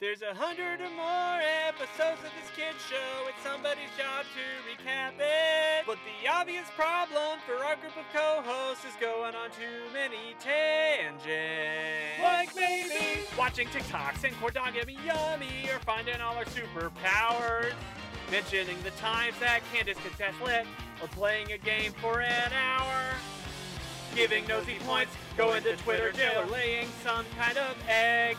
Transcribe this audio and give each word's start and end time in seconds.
There's 0.00 0.22
a 0.22 0.32
hundred 0.32 0.80
or 0.80 0.88
more 0.96 1.40
episodes 1.68 2.24
of 2.24 2.32
this 2.32 2.48
kid's 2.56 2.80
show. 2.88 3.28
It's 3.28 3.44
somebody's 3.44 3.92
job 3.98 4.24
to 4.32 4.44
recap 4.64 5.12
it. 5.20 5.84
But 5.86 5.98
the 6.08 6.26
obvious 6.26 6.66
problem 6.74 7.38
for 7.44 7.62
our 7.62 7.76
group 7.76 7.94
of 7.98 8.06
co-hosts 8.10 8.86
is 8.86 8.94
going 8.98 9.34
on 9.34 9.50
too 9.50 9.92
many 9.92 10.34
tangents. 10.40 12.16
Like 12.18 12.56
maybe 12.56 13.26
watching 13.36 13.68
TikToks 13.68 14.24
and 14.24 14.34
Cordogamy 14.36 14.96
Yummy 15.04 15.68
or 15.68 15.78
finding 15.80 16.18
all 16.22 16.34
our 16.34 16.46
superpowers. 16.46 17.74
Mentioning 18.30 18.78
the 18.82 18.92
times 18.92 19.34
that 19.40 19.60
Candace 19.70 19.98
could 19.98 20.16
test 20.16 20.40
lit 20.40 20.64
or 21.02 21.08
playing 21.08 21.52
a 21.52 21.58
game 21.58 21.92
for 22.00 22.22
an 22.22 22.52
hour. 22.54 23.02
Giving 24.16 24.46
nosy 24.46 24.76
points, 24.86 25.12
going 25.36 25.62
to 25.64 25.76
Twitter 25.76 26.10
jail 26.12 26.40
or 26.40 26.46
laying 26.46 26.88
some 27.04 27.26
kind 27.38 27.58
of 27.58 27.76
egg. 27.86 28.38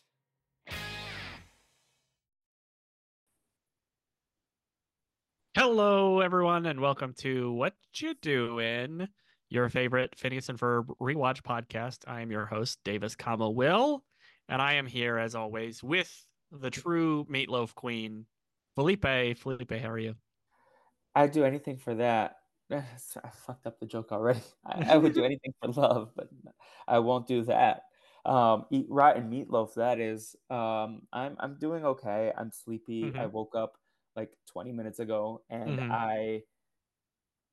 Hello, 5.53 6.21
everyone, 6.21 6.65
and 6.65 6.79
welcome 6.79 7.13
to 7.17 7.51
What 7.51 7.73
You 7.97 8.13
Doing, 8.21 9.05
your 9.49 9.67
favorite 9.67 10.17
Phineas 10.17 10.47
and 10.47 10.57
Ferb 10.57 10.85
rewatch 11.01 11.41
podcast. 11.41 12.05
I 12.07 12.21
am 12.21 12.31
your 12.31 12.45
host, 12.45 12.79
Davis, 12.85 13.17
comma 13.17 13.49
Will, 13.49 14.01
and 14.47 14.61
I 14.61 14.75
am 14.75 14.87
here 14.87 15.17
as 15.17 15.35
always 15.35 15.83
with 15.83 16.09
the 16.53 16.69
true 16.69 17.25
meatloaf 17.29 17.75
queen, 17.75 18.25
Felipe. 18.75 19.03
Felipe, 19.39 19.73
how 19.73 19.89
are 19.89 19.99
you? 19.99 20.15
I'd 21.15 21.33
do 21.33 21.43
anything 21.43 21.75
for 21.75 21.95
that. 21.95 22.37
I 22.71 22.81
fucked 23.45 23.67
up 23.67 23.77
the 23.77 23.87
joke 23.87 24.13
already. 24.13 24.39
I, 24.65 24.93
I 24.93 24.97
would 24.97 25.13
do 25.13 25.25
anything 25.25 25.51
for 25.61 25.73
love, 25.73 26.11
but 26.15 26.29
I 26.87 26.99
won't 26.99 27.27
do 27.27 27.43
that. 27.43 27.81
Um, 28.25 28.67
eat 28.71 28.85
rotten 28.89 29.29
meatloaf. 29.29 29.73
That 29.73 29.99
is. 29.99 30.33
Um, 30.49 31.01
I'm 31.11 31.35
I'm 31.39 31.57
doing 31.59 31.83
okay. 31.83 32.31
I'm 32.37 32.51
sleepy. 32.51 33.11
Mhm. 33.11 33.19
I 33.19 33.25
woke 33.25 33.53
up 33.53 33.73
like 34.15 34.31
20 34.47 34.71
minutes 34.71 34.99
ago, 34.99 35.43
and 35.49 35.79
Mhm. 35.79 35.91
I 35.91 36.43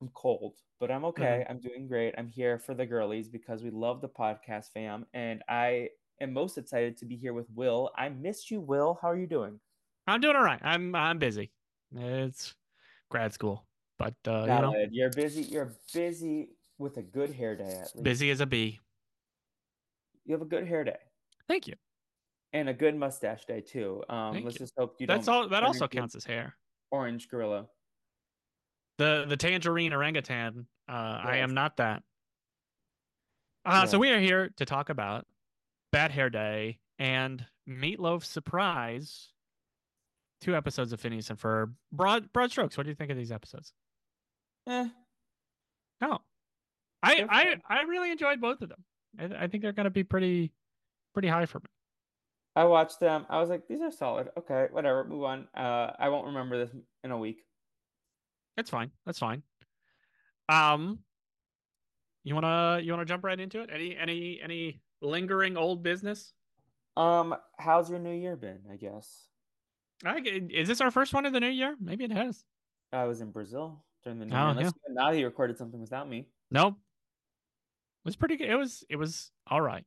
I'm 0.00 0.08
cold, 0.14 0.54
but 0.78 0.90
I'm 0.90 1.04
okay. 1.06 1.44
I'm 1.48 1.58
doing 1.58 1.88
great. 1.88 2.14
I'm 2.16 2.28
here 2.28 2.58
for 2.58 2.72
the 2.74 2.86
girlies 2.86 3.28
because 3.28 3.62
we 3.62 3.70
love 3.70 4.00
the 4.00 4.08
podcast, 4.08 4.70
fam, 4.72 5.06
and 5.12 5.42
I 5.48 5.90
am 6.20 6.32
most 6.32 6.56
excited 6.56 6.96
to 6.98 7.04
be 7.04 7.16
here 7.16 7.32
with 7.34 7.50
Will. 7.50 7.90
I 7.96 8.08
missed 8.08 8.50
you, 8.50 8.60
Will. 8.60 8.98
How 9.02 9.10
are 9.10 9.16
you 9.16 9.26
doing? 9.26 9.58
I'm 10.06 10.20
doing 10.20 10.36
all 10.36 10.44
right. 10.44 10.60
I'm 10.62 10.94
I'm 10.94 11.18
busy. 11.18 11.50
It's 11.94 12.54
grad 13.10 13.32
school, 13.32 13.66
but 13.98 14.14
uh, 14.26 14.42
you 14.42 14.46
know. 14.46 14.86
You're 14.90 15.10
busy. 15.10 15.42
You're 15.42 15.74
busy 15.92 16.50
with 16.78 16.96
a 16.96 17.02
good 17.02 17.32
hair 17.32 17.56
day 17.56 17.64
at 17.64 17.94
least. 17.94 18.04
busy 18.04 18.30
as 18.30 18.40
a 18.40 18.46
bee. 18.46 18.80
You 20.24 20.34
have 20.34 20.42
a 20.42 20.44
good 20.44 20.66
hair 20.66 20.84
day 20.84 20.98
Thank 21.48 21.66
you. 21.66 21.74
And 22.52 22.68
a 22.68 22.74
good 22.74 22.94
mustache 22.96 23.44
day 23.44 23.60
too. 23.60 24.02
Um, 24.08 24.32
Thank 24.32 24.44
let's 24.44 24.56
you. 24.56 24.64
just 24.66 24.74
hope 24.78 24.96
you 24.98 25.06
That's 25.06 25.26
don't 25.26 25.34
all. 25.34 25.48
That 25.48 25.62
also 25.62 25.88
counts 25.88 26.14
as 26.14 26.24
hair. 26.24 26.54
Orange 26.90 27.28
gorilla. 27.28 27.66
The 28.98 29.26
the 29.28 29.36
tangerine 29.36 29.92
orangutan. 29.92 30.66
Uh, 30.88 31.20
I 31.22 31.36
am 31.38 31.54
not 31.54 31.76
that. 31.76 32.02
Uh, 33.64 33.86
so 33.86 33.98
we 33.98 34.10
are 34.10 34.18
here 34.18 34.50
to 34.56 34.64
talk 34.64 34.88
about 34.88 35.26
Bad 35.92 36.10
Hair 36.10 36.30
Day 36.30 36.78
and 36.98 37.44
Meatloaf 37.68 38.24
Surprise. 38.24 39.28
Two 40.40 40.56
episodes 40.56 40.92
of 40.92 41.00
Phineas 41.00 41.30
and 41.30 41.38
Ferb. 41.38 41.72
Broad 41.92 42.32
broad 42.32 42.50
strokes. 42.50 42.76
What 42.76 42.84
do 42.84 42.90
you 42.90 42.94
think 42.94 43.10
of 43.10 43.16
these 43.16 43.32
episodes? 43.32 43.72
Eh, 44.68 44.88
Oh, 46.00 46.18
I 47.02 47.26
I. 47.28 47.56
I 47.68 47.82
really 47.82 48.10
enjoyed 48.12 48.40
both 48.40 48.62
of 48.62 48.68
them. 48.68 48.84
I, 49.18 49.44
I 49.44 49.46
think 49.48 49.62
they're 49.62 49.72
gonna 49.72 49.90
be 49.90 50.04
pretty 50.04 50.52
pretty 51.12 51.28
high 51.28 51.46
for 51.46 51.58
me. 51.58 51.66
I 52.58 52.64
watched 52.64 52.98
them. 52.98 53.24
I 53.30 53.38
was 53.38 53.48
like, 53.48 53.68
these 53.68 53.80
are 53.82 53.92
solid. 53.92 54.30
Okay, 54.36 54.66
whatever. 54.72 55.04
Move 55.04 55.22
on. 55.22 55.46
Uh, 55.56 55.92
I 55.96 56.08
won't 56.08 56.26
remember 56.26 56.58
this 56.58 56.74
in 57.04 57.12
a 57.12 57.16
week. 57.16 57.44
That's 58.56 58.68
fine. 58.68 58.90
That's 59.06 59.20
fine. 59.20 59.44
Um, 60.48 60.98
you 62.24 62.34
wanna 62.34 62.80
you 62.82 62.90
wanna 62.90 63.04
jump 63.04 63.22
right 63.22 63.38
into 63.38 63.60
it? 63.60 63.70
Any 63.72 63.96
any 63.96 64.40
any 64.42 64.80
lingering 65.00 65.56
old 65.56 65.84
business? 65.84 66.32
Um, 66.96 67.36
how's 67.56 67.88
your 67.90 68.00
new 68.00 68.12
year 68.12 68.34
been? 68.34 68.58
I 68.68 68.74
guess 68.74 69.28
I, 70.04 70.20
is 70.50 70.66
this 70.66 70.80
our 70.80 70.90
first 70.90 71.14
one 71.14 71.26
of 71.26 71.32
the 71.32 71.38
new 71.38 71.46
year? 71.46 71.76
Maybe 71.80 72.02
it 72.06 72.10
has. 72.10 72.42
I 72.92 73.04
was 73.04 73.20
in 73.20 73.30
Brazil 73.30 73.84
during 74.02 74.18
the 74.18 74.26
new 74.26 74.34
Oh, 74.34 74.40
year. 74.40 74.48
Unless 74.48 74.72
you 74.88 74.94
now 74.94 75.10
you 75.10 75.26
recorded 75.26 75.58
something 75.58 75.80
without 75.80 76.08
me. 76.08 76.26
Nope. 76.50 76.74
It 76.74 78.04
was 78.04 78.16
pretty 78.16 78.36
good. 78.36 78.50
It 78.50 78.56
was 78.56 78.82
it 78.90 78.96
was 78.96 79.30
all 79.46 79.60
right. 79.60 79.84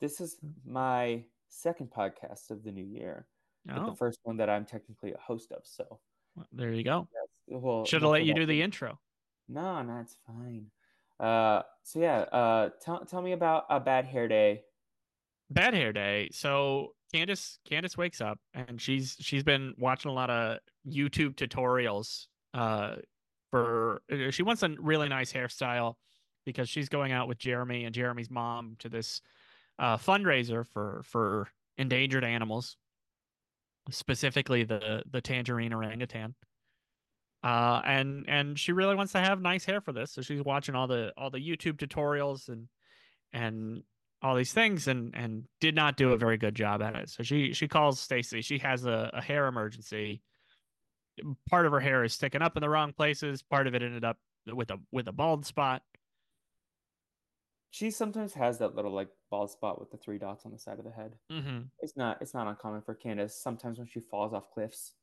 This 0.00 0.20
is 0.20 0.36
my 0.66 1.22
second 1.48 1.90
podcast 1.90 2.50
of 2.50 2.62
the 2.64 2.72
new 2.72 2.84
year, 2.84 3.26
but 3.66 3.78
Oh, 3.78 3.90
the 3.90 3.96
first 3.96 4.20
one 4.22 4.36
that 4.38 4.48
I'm 4.50 4.64
technically 4.64 5.12
a 5.12 5.18
host 5.18 5.52
of. 5.52 5.62
So 5.64 6.00
well, 6.36 6.46
there 6.52 6.72
you 6.72 6.84
go. 6.84 7.08
that's 7.12 7.62
well. 7.62 7.84
Should 7.84 8.02
have 8.02 8.10
let 8.10 8.24
you 8.24 8.34
do 8.34 8.46
the 8.46 8.62
intro. 8.62 8.98
No, 9.48 9.82
no, 9.82 9.98
it's 10.00 10.16
fine. 10.26 10.66
Uh, 11.18 11.62
so 11.82 11.98
yeah, 12.00 12.20
uh, 12.20 12.70
tell 12.80 13.04
tell 13.04 13.22
me 13.22 13.32
about 13.32 13.64
a 13.70 13.80
bad 13.80 14.04
hair 14.04 14.28
day. 14.28 14.62
Bad 15.50 15.74
hair 15.74 15.92
day. 15.92 16.28
So 16.32 16.94
Candace 17.12 17.58
Candace 17.68 17.96
wakes 17.96 18.20
up 18.20 18.38
and 18.54 18.80
she's 18.80 19.16
she's 19.18 19.42
been 19.42 19.74
watching 19.78 20.10
a 20.10 20.14
lot 20.14 20.30
of 20.30 20.58
YouTube 20.86 21.34
tutorials. 21.34 22.26
Uh, 22.54 22.96
for 23.50 24.02
she 24.30 24.42
wants 24.42 24.62
a 24.62 24.68
really 24.78 25.08
nice 25.08 25.32
hairstyle 25.32 25.94
because 26.44 26.68
she's 26.68 26.88
going 26.88 27.12
out 27.12 27.28
with 27.28 27.38
Jeremy 27.38 27.84
and 27.84 27.94
Jeremy's 27.94 28.30
mom 28.30 28.76
to 28.80 28.88
this 28.88 29.22
uh, 29.78 29.96
fundraiser 29.96 30.66
for 30.66 31.02
for 31.04 31.48
endangered 31.76 32.24
animals, 32.24 32.76
specifically 33.90 34.64
the 34.64 35.02
the 35.10 35.20
tangerine 35.20 35.72
orangutan. 35.72 36.34
Uh, 37.42 37.80
and 37.84 38.24
and 38.28 38.58
she 38.58 38.72
really 38.72 38.96
wants 38.96 39.12
to 39.12 39.20
have 39.20 39.40
nice 39.40 39.64
hair 39.64 39.80
for 39.80 39.92
this, 39.92 40.12
so 40.12 40.22
she's 40.22 40.42
watching 40.42 40.74
all 40.74 40.86
the 40.86 41.12
all 41.16 41.30
the 41.30 41.38
YouTube 41.38 41.76
tutorials 41.76 42.48
and 42.48 42.68
and 43.32 43.82
all 44.20 44.34
these 44.34 44.52
things 44.52 44.88
and 44.88 45.14
and 45.14 45.44
did 45.60 45.74
not 45.74 45.96
do 45.96 46.12
a 46.12 46.18
very 46.18 46.36
good 46.36 46.54
job 46.54 46.82
at 46.82 46.96
it. 46.96 47.08
So 47.08 47.22
she 47.22 47.52
she 47.52 47.68
calls 47.68 48.00
Stacy. 48.00 48.42
She 48.42 48.58
has 48.58 48.84
a, 48.84 49.10
a 49.12 49.22
hair 49.22 49.46
emergency. 49.46 50.22
Part 51.48 51.66
of 51.66 51.72
her 51.72 51.80
hair 51.80 52.04
is 52.04 52.12
sticking 52.12 52.42
up 52.42 52.56
in 52.56 52.60
the 52.60 52.68
wrong 52.68 52.92
places. 52.92 53.42
Part 53.42 53.66
of 53.66 53.74
it 53.74 53.82
ended 53.82 54.04
up 54.04 54.18
with 54.46 54.70
a 54.70 54.78
with 54.90 55.06
a 55.06 55.12
bald 55.12 55.46
spot. 55.46 55.82
She 57.70 57.90
sometimes 57.90 58.34
has 58.34 58.58
that 58.58 58.74
little 58.74 58.92
like 58.92 59.10
bald 59.30 59.50
spot 59.50 59.78
with 59.78 59.90
the 59.90 59.98
three 59.98 60.18
dots 60.18 60.46
on 60.46 60.52
the 60.52 60.58
side 60.58 60.78
of 60.78 60.84
the 60.84 60.90
head. 60.90 61.18
Mm-hmm. 61.30 61.62
It's 61.80 61.96
not 61.96 62.20
it's 62.22 62.34
not 62.34 62.46
uncommon 62.46 62.82
for 62.82 62.94
Candace. 62.94 63.34
Sometimes 63.40 63.78
when 63.78 63.86
she 63.86 64.00
falls 64.00 64.32
off 64.32 64.50
cliffs. 64.50 64.94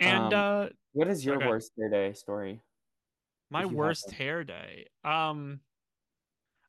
And 0.00 0.32
Um, 0.32 0.34
uh 0.34 0.68
What 0.92 1.08
is 1.08 1.24
your 1.24 1.36
Okay. 1.36 1.46
worst 1.48 1.72
hair 1.78 1.88
day 1.88 2.12
story? 2.12 2.60
my 3.50 3.60
if 3.64 3.70
you 3.70 3.76
have 3.76 3.78
worst 3.78 4.10
hair 4.10 4.44
day. 4.44 4.86
Um 5.04 5.60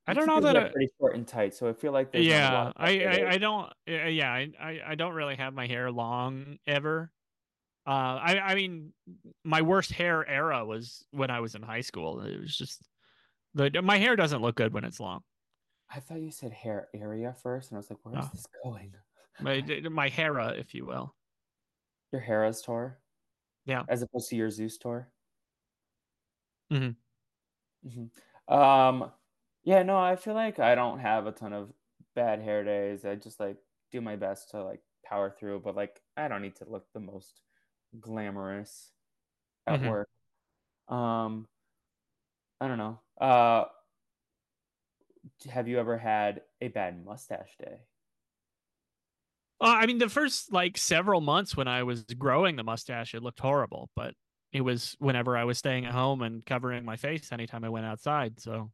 I 0.05 0.13
don't 0.13 0.27
know 0.27 0.41
that 0.41 0.57
I, 0.57 0.69
pretty 0.69 0.89
short 0.99 1.15
and 1.15 1.25
tight, 1.27 1.55
so 1.55 1.69
I 1.69 1.73
feel 1.73 1.93
like 1.93 2.11
there's 2.11 2.27
not 2.27 2.51
a 2.51 2.55
lot 2.55 2.73
yeah, 2.77 3.15
I, 3.15 3.23
I. 3.25 3.29
I 3.33 3.37
don't 3.37 3.73
yeah, 3.87 4.31
I, 4.31 4.51
I 4.59 4.81
I 4.87 4.95
don't 4.95 5.13
really 5.13 5.35
have 5.35 5.53
my 5.53 5.65
hair 5.67 5.91
long 5.91 6.57
ever. 6.67 7.11
Uh 7.87 8.19
I 8.21 8.39
I 8.39 8.55
mean 8.55 8.93
my 9.43 9.61
worst 9.61 9.91
hair 9.91 10.27
era 10.27 10.65
was 10.65 11.05
when 11.11 11.31
I 11.31 11.39
was 11.41 11.55
in 11.55 11.63
high 11.63 11.81
school. 11.81 12.21
It 12.21 12.39
was 12.39 12.57
just 12.57 12.81
the 13.53 13.81
my 13.81 13.97
hair 13.97 14.15
doesn't 14.15 14.41
look 14.41 14.55
good 14.55 14.73
when 14.73 14.83
it's 14.83 14.99
long. 14.99 15.23
I 15.89 15.99
thought 15.99 16.21
you 16.21 16.31
said 16.31 16.51
hair 16.51 16.89
area 16.93 17.33
first, 17.33 17.71
and 17.71 17.77
I 17.77 17.79
was 17.79 17.89
like, 17.89 18.03
where 18.03 18.17
is 18.17 18.29
Oh. 18.29 18.31
this 18.31 18.45
going? 18.63 18.95
My 19.39 19.61
my 19.91 20.09
hera, 20.09 20.53
if 20.53 20.73
you 20.73 20.85
will. 20.85 21.15
Your 22.13 22.21
Hera's 22.21 22.61
tour? 22.61 23.01
Yeah. 23.65 23.85
As 23.87 24.01
opposed 24.03 24.29
to 24.29 24.35
your 24.37 24.51
Zeus 24.51 24.77
tour? 24.77 25.13
Hmm 26.71 26.95
Um, 28.47 29.11
yeah, 29.63 29.83
no, 29.83 29.97
I 29.97 30.15
feel 30.15 30.33
like 30.33 30.59
I 30.59 30.75
don't 30.75 30.99
have 30.99 31.27
a 31.27 31.31
ton 31.31 31.53
of 31.53 31.73
bad 32.15 32.41
hair 32.41 32.63
days. 32.63 33.05
I 33.05 33.15
just 33.15 33.39
like 33.39 33.57
do 33.91 34.01
my 34.01 34.15
best 34.15 34.51
to 34.51 34.63
like 34.63 34.81
power 35.05 35.31
through, 35.31 35.61
but 35.61 35.75
like 35.75 36.01
I 36.17 36.27
don't 36.27 36.41
need 36.41 36.57
to 36.57 36.69
look 36.69 36.87
the 36.93 36.99
most 36.99 37.41
glamorous 37.99 38.93
at 39.67 39.81
Mhm. 39.81 39.83
work. 39.83 40.09
Um, 40.89 41.49
I 42.63 42.67
don't 42.69 42.77
know. 42.77 42.99
Uh, 43.19 43.65
have 45.49 45.67
you 45.67 45.79
ever 45.79 45.97
had 45.97 46.43
a 46.61 46.69
bad 46.69 47.03
mustache 47.03 47.57
day? 47.59 47.81
Well, 49.59 49.71
I 49.71 49.85
mean, 49.85 49.97
the 49.97 50.07
first 50.07 50.53
like 50.53 50.77
several 50.77 51.19
months 51.19 51.57
when 51.57 51.67
I 51.67 51.83
was 51.83 52.03
growing 52.03 52.55
the 52.55 52.63
mustache, 52.63 53.13
it 53.15 53.21
looked 53.21 53.41
horrible, 53.41 53.89
but 53.97 54.13
it 54.53 54.61
was 54.61 54.95
whenever 54.99 55.35
I 55.35 55.43
was 55.43 55.57
staying 55.57 55.85
at 55.85 55.91
home 55.91 56.21
and 56.21 56.45
covering 56.45 56.85
my 56.85 56.95
face 56.95 57.33
anytime 57.33 57.65
I 57.65 57.69
went 57.69 57.85
outside. 57.85 58.39
So, 58.39 58.71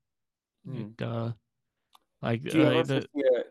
Hmm. 0.67 0.81
it, 0.81 1.01
uh, 1.03 1.31
like 2.21 2.43
Do 2.43 2.59
you 2.59 2.65
uh, 2.65 2.69
ever 2.69 3.01
the, 3.15 3.43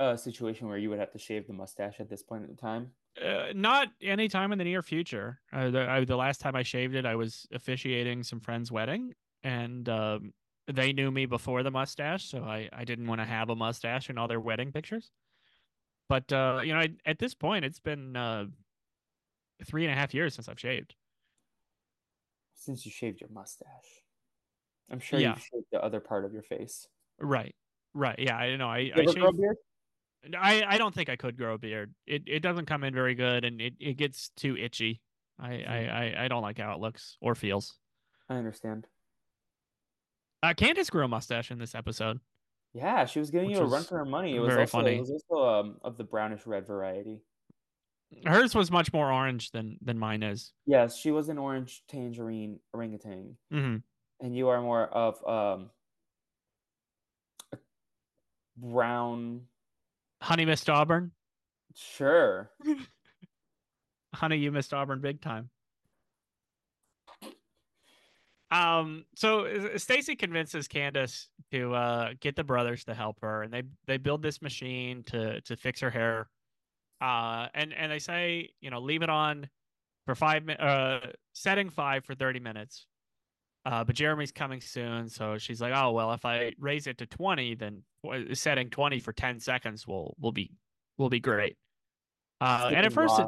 a, 0.00 0.12
a 0.12 0.18
situation 0.18 0.66
where 0.66 0.78
you 0.78 0.90
would 0.90 0.98
have 0.98 1.12
to 1.12 1.20
shave 1.20 1.46
the 1.46 1.52
mustache 1.52 2.00
at 2.00 2.10
this 2.10 2.24
point 2.24 2.50
in 2.50 2.56
time? 2.56 2.90
uh, 3.24 3.52
not 3.54 3.88
anytime 4.02 4.50
in 4.50 4.58
the 4.58 4.64
near 4.64 4.82
future. 4.82 5.40
Uh, 5.52 5.70
the, 5.70 5.88
I, 5.88 6.04
the 6.04 6.16
last 6.16 6.40
time 6.40 6.56
I 6.56 6.64
shaved 6.64 6.96
it, 6.96 7.06
I 7.06 7.14
was 7.14 7.46
officiating 7.52 8.24
some 8.24 8.40
friend's 8.40 8.72
wedding, 8.72 9.14
and 9.44 9.88
um, 9.88 10.32
they 10.66 10.92
knew 10.92 11.10
me 11.10 11.26
before 11.26 11.62
the 11.62 11.70
mustache, 11.70 12.24
so 12.24 12.42
I, 12.42 12.68
I 12.72 12.84
didn't 12.84 13.06
want 13.06 13.20
to 13.20 13.26
have 13.26 13.50
a 13.50 13.54
mustache 13.54 14.10
in 14.10 14.18
all 14.18 14.26
their 14.26 14.40
wedding 14.40 14.72
pictures. 14.72 15.10
But 16.08 16.32
uh, 16.32 16.62
you 16.64 16.72
know, 16.72 16.80
I, 16.80 16.88
at 17.06 17.18
this 17.18 17.34
point, 17.34 17.64
it's 17.64 17.80
been 17.80 18.16
uh, 18.16 18.46
three 19.64 19.84
and 19.84 19.92
a 19.92 19.96
half 19.96 20.14
years 20.14 20.34
since 20.34 20.48
I've 20.48 20.58
shaved. 20.58 20.94
Since 22.54 22.86
you 22.86 22.90
shaved 22.90 23.20
your 23.20 23.30
mustache, 23.30 24.02
I'm 24.90 25.00
sure 25.00 25.20
Yeah. 25.20 25.30
you've 25.34 25.38
shaved 25.38 25.66
the 25.70 25.84
other 25.84 26.00
part 26.00 26.24
of 26.24 26.32
your 26.32 26.42
face. 26.42 26.88
Right, 27.20 27.54
right. 27.92 28.18
Yeah, 28.18 28.36
I 28.36 28.56
know. 28.56 28.68
I 28.68 28.78
You 28.78 28.92
I 28.96 29.00
ever 29.02 29.12
grow 29.12 29.28
a 29.28 29.32
beard? 29.32 29.56
I, 30.38 30.64
I 30.66 30.78
don't 30.78 30.94
think 30.94 31.10
I 31.10 31.16
could 31.16 31.36
grow 31.36 31.54
a 31.54 31.58
beard. 31.58 31.94
It 32.06 32.22
it 32.26 32.40
doesn't 32.40 32.64
come 32.64 32.82
in 32.82 32.94
very 32.94 33.14
good, 33.14 33.44
and 33.44 33.60
it, 33.60 33.74
it 33.78 33.98
gets 33.98 34.30
too 34.36 34.56
itchy. 34.56 35.02
I, 35.38 35.62
I, 35.62 35.76
I, 35.76 36.24
I 36.24 36.28
don't 36.28 36.42
like 36.42 36.58
how 36.58 36.72
it 36.72 36.80
looks 36.80 37.18
or 37.20 37.34
feels. 37.34 37.76
I 38.28 38.36
understand. 38.36 38.86
Uh, 40.44 40.52
Candace 40.52 40.90
grew 40.90 41.02
a 41.02 41.08
mustache 41.08 41.50
in 41.50 41.58
this 41.58 41.74
episode. 41.74 42.20
Yeah, 42.74 43.06
she 43.06 43.18
was 43.18 43.30
giving 43.30 43.48
you 43.48 43.60
a 43.60 43.64
run 43.64 43.82
for 43.82 43.96
her 43.96 44.04
money. 44.04 44.36
It 44.36 44.40
was 44.40 44.52
very 44.52 44.64
also 44.64 44.78
funny. 44.78 44.96
it 44.96 45.00
was 45.00 45.10
also 45.10 45.42
um, 45.42 45.76
of 45.82 45.96
the 45.96 46.04
brownish 46.04 46.46
red 46.46 46.66
variety. 46.66 47.22
Hers 48.26 48.54
was 48.54 48.70
much 48.70 48.92
more 48.92 49.10
orange 49.10 49.52
than 49.52 49.78
than 49.80 49.98
mine 49.98 50.22
is. 50.22 50.52
Yes, 50.66 50.98
she 50.98 51.12
was 51.12 51.30
an 51.30 51.38
orange 51.38 51.82
tangerine 51.88 52.60
orangutan, 52.74 53.38
hmm 53.50 53.76
and 54.20 54.36
you 54.36 54.48
are 54.48 54.60
more 54.60 54.86
of 54.86 55.16
um 55.26 55.70
a 57.52 57.56
brown. 58.58 59.46
Honey 60.20 60.44
missed 60.44 60.68
Auburn. 60.68 61.12
Sure. 61.74 62.50
Honey, 64.14 64.36
you 64.36 64.52
missed 64.52 64.74
Auburn 64.74 65.00
big 65.00 65.22
time. 65.22 65.48
Um, 68.54 69.04
so 69.16 69.46
uh, 69.46 69.78
Stacy 69.78 70.14
convinces 70.14 70.68
Candace 70.68 71.28
to 71.50 71.74
uh 71.74 72.10
get 72.20 72.36
the 72.36 72.44
brothers 72.44 72.84
to 72.84 72.94
help 72.94 73.20
her, 73.20 73.42
and 73.42 73.52
they 73.52 73.62
they 73.86 73.96
build 73.96 74.22
this 74.22 74.40
machine 74.40 75.02
to 75.04 75.40
to 75.42 75.56
fix 75.56 75.80
her 75.80 75.90
hair. 75.90 76.28
Uh, 77.00 77.48
and 77.54 77.74
and 77.74 77.90
they 77.90 77.98
say, 77.98 78.50
you 78.60 78.70
know, 78.70 78.80
leave 78.80 79.02
it 79.02 79.10
on 79.10 79.48
for 80.06 80.14
five 80.14 80.44
minutes. 80.44 80.62
Uh, 80.62 81.00
setting 81.32 81.68
five 81.68 82.04
for 82.04 82.14
thirty 82.14 82.38
minutes. 82.38 82.86
Uh, 83.66 83.82
but 83.82 83.96
Jeremy's 83.96 84.30
coming 84.30 84.60
soon, 84.60 85.08
so 85.08 85.36
she's 85.38 85.60
like, 85.60 85.72
"Oh 85.74 85.92
well, 85.92 86.12
if 86.12 86.24
I 86.24 86.52
raise 86.58 86.86
it 86.86 86.98
to 86.98 87.06
twenty, 87.06 87.54
then 87.54 87.82
setting 88.34 88.70
twenty 88.70 89.00
for 89.00 89.12
ten 89.12 89.40
seconds 89.40 89.86
will 89.86 90.14
will 90.20 90.32
be 90.32 90.52
will 90.96 91.08
be 91.08 91.20
great." 91.20 91.56
Uh, 92.40 92.70
and 92.74 92.86
at 92.86 92.92
first, 92.92 93.18
it, 93.18 93.26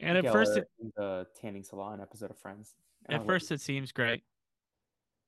and 0.00 0.18
at 0.18 0.32
first, 0.32 0.56
it, 0.56 0.66
the 0.96 1.26
tanning 1.40 1.62
salon 1.62 2.00
episode 2.00 2.30
of 2.30 2.38
Friends. 2.38 2.74
At 3.10 3.24
first 3.26 3.52
it 3.52 3.60
seems 3.60 3.92
great. 3.92 4.22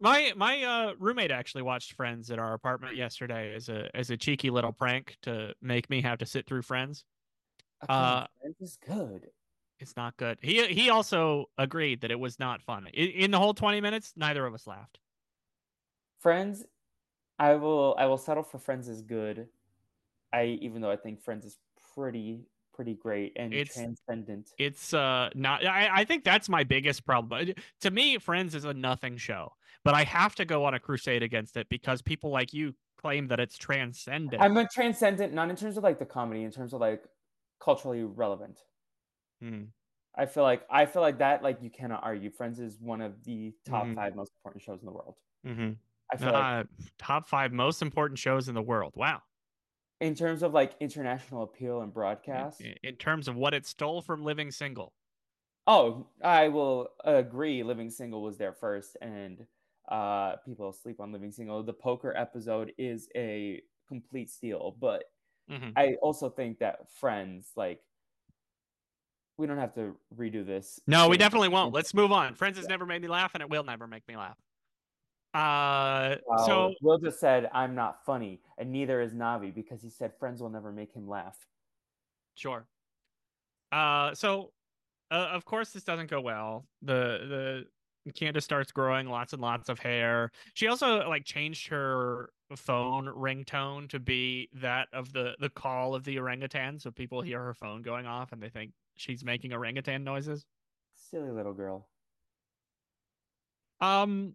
My 0.01 0.33
my 0.35 0.63
uh, 0.63 0.95
roommate 0.99 1.31
actually 1.31 1.63
watched 1.63 1.93
Friends 1.93 2.31
at 2.31 2.39
our 2.39 2.55
apartment 2.55 2.97
yesterday 2.97 3.55
as 3.55 3.69
a 3.69 3.95
as 3.95 4.11
a 4.11 4.17
cheeky 4.17 4.51
little 4.51 4.73
prank 4.73 5.17
to 5.23 5.55
make 5.61 5.91
me 5.91 6.01
have 6.01 6.19
to 6.19 6.27
sit 6.27 6.47
through 6.47 6.63
Friends. 6.63 7.05
like, 7.83 7.91
"Oh, 7.91 7.95
come 7.95 8.05
on, 8.05 8.23
uh, 8.23 8.27
Friends 8.41 8.61
is 8.61 8.79
good. 8.87 9.27
It's 9.79 9.97
not 9.97 10.17
good. 10.17 10.39
He 10.41 10.67
he 10.69 10.91
also 10.91 11.47
agreed 11.59 12.01
that 12.01 12.11
it 12.11 12.19
was 12.19 12.39
not 12.39 12.63
fun. 12.63 12.87
In, 12.95 13.09
in 13.11 13.31
the 13.31 13.39
whole 13.39 13.55
twenty 13.55 13.81
minutes, 13.81 14.15
neither 14.17 14.47
of 14.47 14.55
us 14.55 14.67
laughed. 14.67 14.99
Friends, 16.19 16.65
I 17.39 17.55
will 17.55 17.95
I 17.99 18.07
will 18.07 18.19
settle 18.19 18.43
for 18.43 18.59
Friends 18.59 18.89
is 18.89 19.03
good. 19.03 19.49
I 20.33 20.59
even 20.63 20.81
though 20.81 20.91
I 20.91 20.97
think 20.97 21.21
Friends 21.21 21.45
is 21.45 21.59
pretty 21.95 22.47
pretty 22.81 22.95
great 22.95 23.33
and 23.37 23.53
It's- 23.53 23.75
transcendent. 23.75 24.55
It's 24.57 24.95
uh 24.95 25.29
not. 25.35 25.67
I 25.67 26.01
I 26.01 26.05
think 26.05 26.25
that's 26.25 26.49
my 26.49 26.65
biggest 26.65 27.05
problem. 27.05 27.53
To 27.83 27.91
me, 27.91 28.17
Friends 28.17 28.55
is 28.55 28.65
a 28.65 28.73
nothing 28.73 29.19
show, 29.19 29.53
but 29.85 29.95
I 29.95 30.05
have 30.05 30.35
to 30.37 30.47
go 30.47 30.65
on 30.65 30.73
a 30.73 30.81
crusade 30.81 31.23
against 31.23 31.59
it 31.59 31.69
because 31.69 32.01
people 32.01 32.31
like 32.31 32.55
you 32.55 32.75
claim 32.97 33.29
that 33.29 33.39
it's 33.39 33.59
transcendent. 33.59 34.43
I'm 34.43 34.57
a 34.57 34.67
transcendent, 34.73 35.35
not 35.35 35.51
in 35.51 35.57
terms 35.57 35.77
of 35.77 35.85
like 35.85 35.99
the 35.99 36.07
comedy, 36.07 36.43
in 36.45 36.51
terms 36.51 36.73
of 36.73 36.81
like 36.81 37.05
culturally 37.63 38.03
relevant. 38.05 38.59
Hmm. 39.43 39.65
I 40.17 40.25
feel 40.25 40.43
like 40.43 40.63
I 40.71 40.87
feel 40.87 41.03
like 41.03 41.19
that 41.19 41.43
like 41.43 41.59
you 41.63 41.69
cannot 41.71 42.03
argue. 42.03 42.31
Friends 42.31 42.61
is 42.61 42.79
one 42.81 43.03
of 43.03 43.23
the 43.25 43.53
top 43.67 43.85
Mhm. 43.85 43.95
five 43.95 44.15
most 44.17 44.33
important 44.39 44.63
shows 44.63 44.81
in 44.81 44.87
the 44.87 44.93
world. 44.93 45.17
Mm-hmm. 45.47 45.73
I 46.13 46.17
feel 46.17 46.33
like 46.33 46.45
Uh, 46.45 46.65
top 46.99 47.29
five 47.29 47.53
most 47.53 47.83
important 47.83 48.19
shows 48.19 48.49
in 48.49 48.55
the 48.55 48.63
world. 48.63 48.95
Wow. 48.97 49.21
In 50.01 50.15
terms 50.15 50.43
of 50.43 50.53
like 50.53 50.75
international 50.81 51.43
appeal 51.43 51.83
and 51.83 51.93
broadcast. 51.93 52.61
in, 52.61 52.75
in 52.83 52.97
terms 52.97 53.29
of 53.29 53.37
what 53.37 53.55
it 53.55 53.67
stole 53.67 54.03
from 54.03 54.25
Living 54.25 54.51
Single. 54.51 54.93
Oh, 55.67 56.07
I 56.23 56.49
will 56.49 56.89
agree. 57.05 57.63
Living 57.63 57.91
Single 57.91 58.23
was 58.23 58.39
there 58.39 58.53
first, 58.53 58.97
and 59.03 59.47
uh, 59.89 60.37
people 60.45 60.73
sleep 60.73 61.01
on 61.01 61.13
Living 61.13 61.33
Single. 61.33 61.63
The 61.63 61.73
poker 61.73 62.17
episode 62.17 62.73
is 62.79 63.09
a 63.15 63.63
complete 63.87 64.31
steal, 64.31 64.77
but 64.81 65.05
Mhm. 65.51 65.73
I 65.77 65.95
also 66.01 66.31
think 66.31 66.59
that 66.61 66.91
Friends, 66.91 67.53
like, 67.57 67.83
we 69.37 69.47
don't 69.47 69.59
have 69.59 69.75
to 69.75 69.97
redo 70.15 70.45
this. 70.47 70.81
No, 70.87 71.09
we 71.09 71.17
definitely 71.17 71.49
won't. 71.49 71.75
Let's 71.75 71.95
move 71.95 72.13
on. 72.13 72.35
Friends 72.35 72.57
has 72.59 72.69
never 72.69 72.87
made 72.87 73.03
me 73.03 73.09
laugh, 73.09 73.33
and 73.35 73.43
it 73.43 73.49
will 73.51 73.65
never 73.65 73.87
make 73.87 74.07
me 74.07 74.17
laugh. 74.17 74.39
Uh, 75.33 76.17
Wow, 76.27 76.37
so 76.47 76.75
Will 76.83 76.99
just 76.99 77.21
said, 77.21 77.49
"I'm 77.53 77.75
not 77.75 78.05
funny," 78.05 78.41
and 78.59 78.73
neither 78.73 79.01
is 79.01 79.15
Navi 79.15 79.55
because 79.55 79.81
he 79.83 79.91
said 79.91 80.13
Friends 80.19 80.41
will 80.43 80.51
never 80.51 80.73
make 80.73 80.93
him 80.93 81.09
laugh. 81.09 81.47
sure. 82.35 82.67
Uh, 83.71 84.13
so 84.15 84.53
uh, 85.11 85.29
of 85.33 85.45
course 85.45 85.71
this 85.71 85.85
doesn't 85.85 86.11
go 86.11 86.21
well. 86.21 86.67
The 86.83 87.65
the 88.05 88.13
Candace 88.13 88.45
starts 88.45 88.73
growing 88.73 89.09
lots 89.09 89.33
and 89.33 89.43
lots 89.43 89.69
of 89.69 89.79
hair. 89.79 90.33
She 90.55 90.67
also 90.67 91.09
like 91.09 91.25
changed 91.25 91.69
her 91.69 92.31
phone 92.57 93.07
ringtone 93.07 93.89
to 93.91 94.01
be 94.01 94.49
that 94.55 94.89
of 94.93 95.13
the 95.13 95.37
the 95.39 95.51
call 95.51 95.95
of 95.95 96.05
the 96.05 96.19
orangutan, 96.19 96.79
so 96.81 96.91
people 96.91 97.21
hear 97.23 97.41
her 97.45 97.55
phone 97.55 97.83
going 97.83 98.07
off 98.07 98.33
and 98.33 98.43
they 98.43 98.49
think 98.49 98.73
she's 98.97 99.25
making 99.25 99.53
orangutan 99.53 100.03
noises. 100.03 100.45
Silly 100.97 101.31
little 101.31 101.53
girl. 101.55 101.89
Um, 103.81 104.35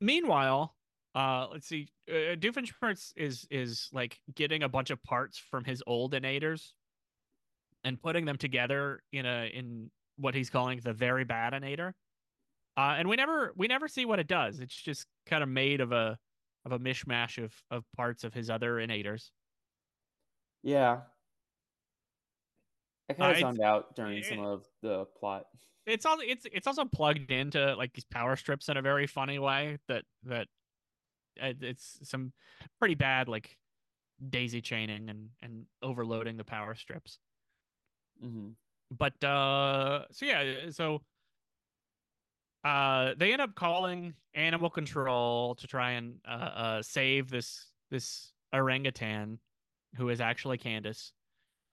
meanwhile, 0.00 0.76
uh, 1.14 1.48
let's 1.52 1.66
see. 1.66 1.88
Uh, 2.08 2.34
Doofenshmirtz 2.36 3.12
is 3.16 3.46
is 3.50 3.88
like 3.92 4.18
getting 4.34 4.62
a 4.62 4.68
bunch 4.68 4.90
of 4.90 5.02
parts 5.02 5.38
from 5.38 5.64
his 5.64 5.82
old 5.86 6.12
innators 6.12 6.72
and 7.84 8.00
putting 8.00 8.24
them 8.24 8.36
together 8.36 9.02
in 9.12 9.26
a 9.26 9.46
in 9.52 9.90
what 10.16 10.34
he's 10.34 10.50
calling 10.50 10.80
the 10.80 10.92
very 10.92 11.24
bad 11.24 11.54
innator. 11.54 11.94
Uh, 12.76 12.94
and 12.98 13.08
we 13.08 13.16
never 13.16 13.52
we 13.56 13.66
never 13.68 13.86
see 13.88 14.04
what 14.04 14.18
it 14.18 14.26
does. 14.26 14.60
It's 14.60 14.74
just 14.74 15.06
kind 15.26 15.42
of 15.42 15.48
made 15.48 15.80
of 15.80 15.92
a 15.92 16.18
of 16.64 16.72
a 16.72 16.78
mishmash 16.78 17.42
of 17.42 17.52
of 17.70 17.84
parts 17.96 18.24
of 18.24 18.34
his 18.34 18.50
other 18.50 18.74
innators. 18.76 19.30
Yeah. 20.62 21.02
I 23.08 23.12
kind 23.12 23.30
Uh, 23.30 23.34
of 23.34 23.40
zoned 23.40 23.60
out 23.60 23.94
during 23.94 24.18
it- 24.18 24.24
some 24.24 24.40
of 24.40 24.66
the 24.80 25.04
plot. 25.18 25.44
It's 25.86 26.06
all 26.06 26.18
it's 26.24 26.46
it's 26.50 26.66
also 26.66 26.84
plugged 26.84 27.30
into 27.30 27.74
like 27.76 27.92
these 27.92 28.04
power 28.06 28.36
strips 28.36 28.68
in 28.68 28.76
a 28.76 28.82
very 28.82 29.06
funny 29.06 29.38
way 29.38 29.78
that 29.88 30.04
that 30.24 30.48
uh, 31.42 31.52
it's 31.60 31.98
some 32.02 32.32
pretty 32.78 32.94
bad 32.94 33.28
like 33.28 33.58
daisy 34.30 34.60
chaining 34.60 35.10
and 35.10 35.30
and 35.42 35.66
overloading 35.82 36.36
the 36.36 36.44
power 36.44 36.74
strips. 36.74 37.18
hmm 38.20 38.50
but 38.90 39.22
uh 39.24 40.04
so 40.10 40.26
yeah 40.26 40.70
so 40.70 41.00
uh 42.64 43.14
they 43.16 43.32
end 43.32 43.42
up 43.42 43.54
calling 43.54 44.14
animal 44.34 44.70
control 44.70 45.54
to 45.54 45.66
try 45.66 45.92
and 45.92 46.16
uh, 46.26 46.30
uh 46.30 46.82
save 46.82 47.28
this 47.30 47.66
this 47.90 48.32
orangutan 48.52 49.38
who 49.96 50.08
is 50.08 50.20
actually 50.20 50.58
Candace. 50.58 51.12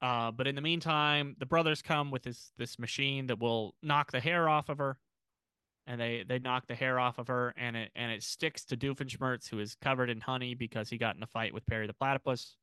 Uh 0.01 0.31
but 0.31 0.47
in 0.47 0.55
the 0.55 0.61
meantime 0.61 1.35
the 1.39 1.45
brothers 1.45 1.81
come 1.81 2.11
with 2.11 2.23
this 2.23 2.51
this 2.57 2.79
machine 2.79 3.27
that 3.27 3.39
will 3.39 3.75
knock 3.83 4.11
the 4.11 4.19
hair 4.19 4.49
off 4.49 4.69
of 4.69 4.77
her 4.77 4.97
and 5.87 5.99
they 5.99 6.23
they 6.27 6.39
knock 6.39 6.65
the 6.67 6.75
hair 6.75 6.99
off 6.99 7.17
of 7.19 7.27
her 7.27 7.53
and 7.57 7.75
it 7.75 7.91
and 7.95 8.11
it 8.11 8.23
sticks 8.23 8.65
to 8.65 8.77
Doofenshmirtz 8.77 9.49
who 9.49 9.59
is 9.59 9.75
covered 9.75 10.09
in 10.09 10.19
honey 10.21 10.55
because 10.55 10.89
he 10.89 10.97
got 10.97 11.15
in 11.15 11.23
a 11.23 11.27
fight 11.27 11.53
with 11.53 11.65
Perry 11.65 11.87
the 11.87 11.93
platypus. 11.93 12.55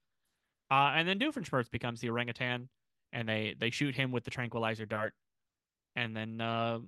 Uh 0.71 0.93
and 0.95 1.09
then 1.09 1.19
Doofenshmirtz 1.19 1.71
becomes 1.71 2.01
the 2.01 2.11
orangutan 2.11 2.69
and 3.13 3.29
they 3.29 3.55
they 3.59 3.71
shoot 3.71 3.95
him 3.95 4.11
with 4.11 4.25
the 4.25 4.31
tranquilizer 4.31 4.87
dart 4.87 5.15
and 5.97 6.17
then 6.17 6.41
uh 6.41 6.79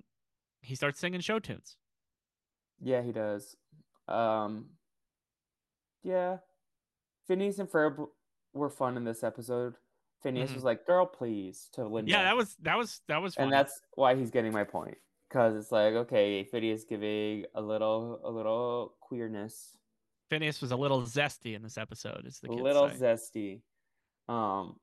he 0.61 0.75
starts 0.75 0.99
singing 0.99 1.21
show 1.21 1.39
tunes 1.39 1.77
Yeah, 2.81 3.01
he 3.01 3.11
does. 3.11 3.55
Um, 4.07 4.71
yeah, 6.03 6.37
Phineas 7.27 7.59
and 7.59 7.69
Ferb 7.69 8.07
were 8.53 8.69
fun 8.69 8.97
in 8.97 9.03
this 9.03 9.23
episode. 9.23 9.75
Phineas 10.21 10.51
Mhm. 10.51 10.55
was 10.55 10.63
like, 10.63 10.85
"Girl, 10.85 11.05
please," 11.05 11.69
to 11.73 11.85
Linda. 11.85 12.11
Yeah, 12.11 12.23
that 12.23 12.35
was 12.37 12.55
that 12.57 12.77
was 12.77 13.01
that 13.07 13.21
was 13.21 13.35
funny. 13.35 13.45
and 13.45 13.53
that's 13.53 13.81
why 13.95 14.15
he's 14.15 14.29
getting 14.31 14.51
my 14.53 14.63
point 14.63 14.97
because 15.27 15.55
it's 15.55 15.71
like, 15.71 15.93
okay, 15.93 16.43
Phineas 16.43 16.83
giving 16.83 17.45
a 17.55 17.61
little, 17.61 18.19
a 18.23 18.29
little 18.29 18.95
queerness, 18.99 19.77
Phineas 20.29 20.61
was 20.61 20.71
a 20.71 20.75
little 20.75 21.01
zesty 21.03 21.55
in 21.55 21.61
this 21.63 21.77
episode, 21.77 22.25
as 22.25 22.39
the 22.39 22.49
a 22.49 22.51
little 22.53 22.89
say. 22.89 22.95
zesty. 22.97 23.61
Um, 24.33 24.79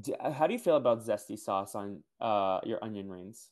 d- 0.00 0.14
how 0.20 0.46
do 0.46 0.52
you 0.52 0.58
feel 0.58 0.76
about 0.76 1.00
zesty 1.04 1.38
sauce 1.38 1.74
on 1.74 2.02
uh 2.20 2.60
your 2.64 2.82
onion 2.82 3.08
rings? 3.10 3.50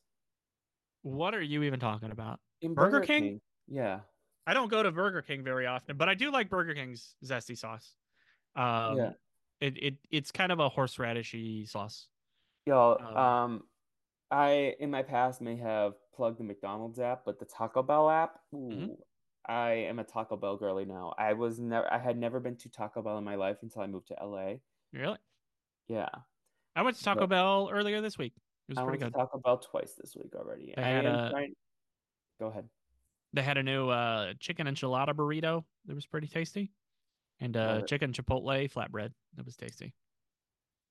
what 1.03 1.35
are 1.35 1.41
you 1.43 1.63
even 1.63 1.81
talking 1.81 2.11
about? 2.11 2.41
In 2.61 2.75
Burger 2.75 3.01
King? 3.01 3.41
Yeah. 3.67 4.01
I 4.47 4.53
don't 4.53 4.69
go 4.69 4.83
to 4.83 4.91
Burger 4.93 5.23
King 5.23 5.43
very 5.43 5.67
often, 5.67 5.97
but 5.97 6.11
I 6.11 6.15
do 6.15 6.31
like 6.31 6.51
Burger 6.51 6.75
King's 6.75 7.15
zesty 7.25 7.57
sauce. 7.57 7.95
Um, 8.55 8.97
Yeah. 8.99 9.13
It, 9.61 9.77
it 9.83 9.95
it's 10.11 10.33
kind 10.33 10.51
of 10.53 10.59
a 10.59 10.71
horseradishy 10.71 11.69
sauce. 11.69 12.09
Yo, 12.67 12.97
Um, 13.01 13.17
um, 13.17 13.63
I 14.31 14.75
in 14.81 14.91
my 14.91 15.03
past 15.03 15.41
may 15.41 15.57
have 15.57 15.95
plugged 16.15 16.39
the 16.39 16.45
McDonald's 16.45 16.99
app, 16.99 17.23
but 17.25 17.39
the 17.39 17.45
Taco 17.45 17.83
Bell 17.83 18.09
app, 18.09 18.41
ooh, 18.55 18.57
Mhm. 18.71 18.97
I 19.47 19.71
am 19.73 19.99
a 19.99 20.05
Taco 20.05 20.37
Bell 20.37 20.57
girly 20.57 20.85
now. 20.85 21.15
I 21.19 21.33
was 21.35 21.59
never, 21.59 21.93
I 21.93 21.99
had 21.99 22.17
never 22.19 22.41
been 22.41 22.57
to 22.57 22.69
Taco 22.71 23.03
Bell 23.03 23.19
in 23.19 23.25
my 23.25 23.35
life 23.35 23.59
until 23.63 23.83
I 23.83 23.87
moved 23.87 24.09
to 24.09 24.15
LA. 24.23 24.61
Really? 24.93 25.19
Yeah, 25.89 26.09
I 26.77 26.83
went 26.83 26.97
to 26.97 27.05
Taco 27.05 27.21
But- 27.21 27.31
Bell 27.31 27.71
earlier 27.73 28.01
this 28.01 28.17
week. 28.17 28.35
It 28.69 28.73
was 28.73 28.79
I 28.79 28.85
pretty 28.85 29.03
went 29.03 29.13
good. 29.15 29.19
to 29.19 29.25
Taco 29.27 29.39
Bell 29.41 29.59
twice 29.59 29.95
this 29.95 30.15
week 30.17 30.35
already. 30.37 30.73
They 30.77 30.83
I 30.83 30.87
had 30.89 31.05
a- 31.07 31.31
trying- 31.31 31.57
Go 32.39 32.47
ahead. 32.47 32.69
They 33.35 33.43
had 33.43 33.59
a 33.59 33.63
new 33.63 33.89
uh, 33.91 34.33
chicken 34.41 34.67
enchilada 34.67 35.11
burrito 35.15 35.65
It 35.89 35.93
was 35.95 36.07
pretty 36.07 36.27
tasty, 36.27 36.73
and 37.41 37.57
uh, 37.57 37.83
chicken 37.83 38.13
chipotle 38.13 38.71
flatbread 38.71 39.13
that 39.37 39.45
was 39.45 39.57
tasty. 39.57 39.95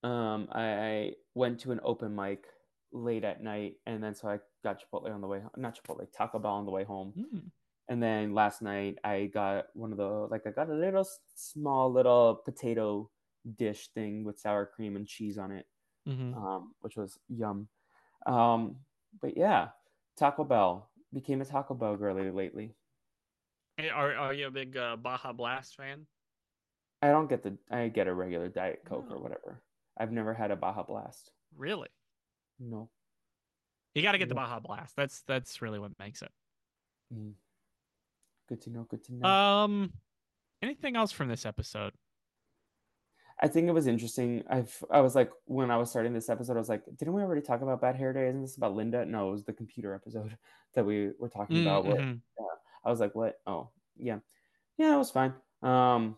Um, 0.04 0.48
I, 0.52 0.64
I 0.64 1.12
went 1.36 1.60
to 1.62 1.72
an 1.72 1.80
open 1.84 2.16
mic 2.16 2.46
late 2.92 3.24
at 3.24 3.44
night, 3.44 3.76
and 3.86 4.04
then 4.04 4.16
so 4.16 4.30
I 4.30 4.40
got 4.64 4.82
Chipotle 4.82 5.14
on 5.14 5.22
the 5.22 5.28
way, 5.28 5.42
not 5.58 5.78
Chipotle, 5.78 6.08
Taco 6.16 6.40
Bell 6.40 6.54
on 6.54 6.66
the 6.66 6.72
way 6.72 6.84
home. 6.84 7.14
Mm. 7.18 7.52
And 7.90 8.04
then 8.04 8.34
last 8.34 8.62
night 8.62 8.98
I 9.04 9.30
got 9.34 9.66
one 9.74 9.92
of 9.92 9.98
the 9.98 10.28
like 10.30 10.46
I 10.46 10.52
got 10.52 10.70
a 10.70 10.74
little 10.74 11.08
small 11.36 11.92
little 11.92 12.42
potato 12.46 13.10
dish 13.58 13.90
thing 13.94 14.24
with 14.24 14.40
sour 14.40 14.66
cream 14.66 14.96
and 14.96 15.08
cheese 15.08 15.38
on 15.38 15.52
it, 15.52 15.66
hmm 16.06 16.34
um, 16.34 16.74
which 16.82 16.96
was 16.96 17.18
yum. 17.28 17.68
Um, 18.26 18.78
but 19.22 19.36
yeah, 19.36 19.70
Taco 20.18 20.44
Bell 20.44 20.90
became 21.14 21.42
a 21.42 21.46
Taco 21.46 21.74
Bell 21.74 21.98
girly 21.98 22.30
lately. 22.32 22.76
Are 23.94 24.14
are 24.14 24.34
you 24.34 24.48
a 24.48 24.52
big 24.52 24.78
uh, 24.78 24.96
Baja 24.96 25.34
Blast 25.34 25.76
fan? 25.76 26.06
I 27.02 27.10
don't 27.10 27.30
get 27.30 27.44
the 27.44 27.58
I 27.72 27.88
get 27.88 28.08
a 28.08 28.14
regular 28.14 28.50
Diet 28.50 28.84
Coke 28.86 29.08
or 29.10 29.18
Oh. 29.18 29.22
whatever. 29.22 29.62
I've 29.98 30.12
never 30.12 30.34
had 30.34 30.52
a 30.52 30.56
Baja 30.56 30.84
Blast. 30.84 31.32
Really? 31.56 31.90
No. 32.60 32.90
You 33.96 34.02
got 34.02 34.12
to 34.14 34.18
get 34.18 34.30
the 34.30 34.36
Yeah. 34.36 34.42
Baja 34.44 34.60
Blast. 34.60 34.96
That's 34.96 35.22
that's 35.24 35.62
really 35.62 35.80
what 35.80 35.98
makes 36.00 36.22
it. 36.22 36.32
Mm. 37.14 37.34
Good 38.48 38.62
to 38.62 38.70
know. 38.70 38.84
Good 38.84 39.04
to 39.06 39.14
know. 39.16 39.28
Um, 39.28 39.94
anything 40.62 40.96
else 40.96 41.12
from 41.12 41.28
this 41.28 41.46
episode? 41.46 41.94
I 43.42 43.48
think 43.48 43.70
it 43.70 43.72
was 43.74 43.88
interesting. 43.88 44.44
I've 44.50 44.84
I 44.92 45.00
was 45.00 45.16
like 45.16 45.32
when 45.46 45.72
I 45.72 45.78
was 45.78 45.90
starting 45.90 46.14
this 46.14 46.30
episode, 46.30 46.58
I 46.58 46.60
was 46.60 46.68
like, 46.70 46.84
didn't 46.98 47.14
we 47.14 47.22
already 47.22 47.42
talk 47.42 47.62
about 47.62 47.80
Bad 47.82 47.96
Hair 47.96 48.12
Day? 48.14 48.28
Isn't 48.28 48.42
this 48.42 48.58
about 48.58 48.74
Linda? 48.76 49.06
No, 49.06 49.30
it 49.30 49.32
was 49.32 49.46
the 49.46 49.54
computer 49.54 49.94
episode 49.96 50.38
that 50.74 50.86
we 50.86 51.12
were 51.18 51.30
talking 51.30 51.62
about. 51.62 51.86
Where 51.86 51.98
Mhm. 51.98 52.22
I 52.84 52.90
was 52.90 53.00
like, 53.00 53.16
what? 53.16 53.40
Oh, 53.48 53.70
yeah, 53.98 54.20
yeah, 54.78 54.96
it 54.96 54.98
was 54.98 55.12
fine. 55.12 55.34
Um, 55.62 56.18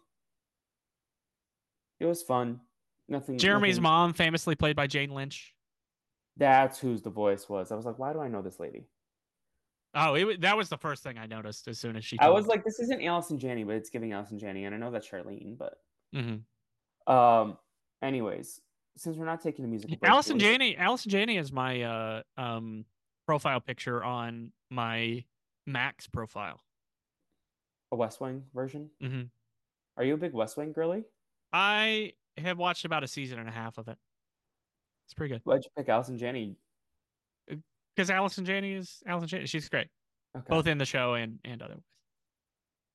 it 2.01 2.05
was 2.05 2.21
fun. 2.23 2.59
Nothing. 3.07 3.37
Jeremy's 3.37 3.75
nothing- 3.75 3.83
mom, 3.83 4.13
famously 4.13 4.55
played 4.55 4.75
by 4.75 4.87
Jane 4.87 5.11
Lynch. 5.11 5.53
That's 6.37 6.79
whose 6.79 7.01
the 7.01 7.09
voice 7.09 7.47
was. 7.49 7.71
I 7.71 7.75
was 7.75 7.85
like, 7.85 7.99
why 7.99 8.13
do 8.13 8.19
I 8.19 8.27
know 8.27 8.41
this 8.41 8.59
lady? 8.59 8.87
Oh, 9.93 10.13
it, 10.15 10.41
that 10.41 10.55
was 10.55 10.69
the 10.69 10.77
first 10.77 11.03
thing 11.03 11.17
I 11.17 11.25
noticed 11.25 11.67
as 11.67 11.77
soon 11.77 11.95
as 11.97 12.05
she. 12.05 12.17
I 12.19 12.29
was 12.29 12.45
me. 12.45 12.49
like, 12.51 12.63
this 12.63 12.79
isn't 12.79 13.03
Allison 13.03 13.37
Janney, 13.37 13.63
but 13.65 13.75
it's 13.75 13.89
giving 13.89 14.13
Allison 14.13 14.39
Janney, 14.39 14.63
and 14.65 14.73
I 14.73 14.77
know 14.77 14.89
that's 14.89 15.07
Charlene. 15.07 15.57
But 15.57 15.75
Mhm. 16.15 16.43
um, 17.07 17.57
anyways, 18.01 18.61
since 18.97 19.17
we're 19.17 19.25
not 19.25 19.41
taking 19.41 19.65
a 19.65 19.67
musical 19.67 19.97
break, 19.97 20.09
Allison 20.09 20.39
Janney. 20.39 20.77
Allison 20.77 21.11
Janney 21.11 21.37
is 21.37 21.51
my 21.51 21.81
uh 21.83 22.23
um 22.37 22.85
profile 23.27 23.59
picture 23.59 24.01
on 24.03 24.51
my 24.69 25.23
Max 25.67 26.07
profile. 26.07 26.59
a 27.91 27.95
West 27.97 28.21
Wing 28.21 28.43
version. 28.55 28.89
hmm 29.01 29.23
Are 29.97 30.03
you 30.05 30.13
a 30.13 30.17
big 30.17 30.31
West 30.33 30.55
Wing 30.55 30.71
girly? 30.71 31.03
I 31.53 32.13
have 32.37 32.57
watched 32.57 32.85
about 32.85 33.03
a 33.03 33.07
season 33.07 33.39
and 33.39 33.47
a 33.49 33.51
half 33.51 33.77
of 33.77 33.87
it. 33.87 33.97
It's 35.05 35.13
pretty 35.13 35.33
good 35.33 35.41
Why'd 35.43 35.63
you 35.65 35.69
pick 35.77 35.89
Allison 35.89 36.17
Janney? 36.17 36.55
because 37.95 38.09
Allison 38.09 38.45
Janney 38.45 38.73
is 38.73 39.03
Allison 39.05 39.27
Janney. 39.27 39.45
She's 39.47 39.67
great, 39.67 39.87
Okay. 40.35 40.45
both 40.47 40.67
in 40.67 40.77
the 40.77 40.85
show 40.85 41.13
and 41.15 41.39
and 41.43 41.61
otherwise. 41.61 41.83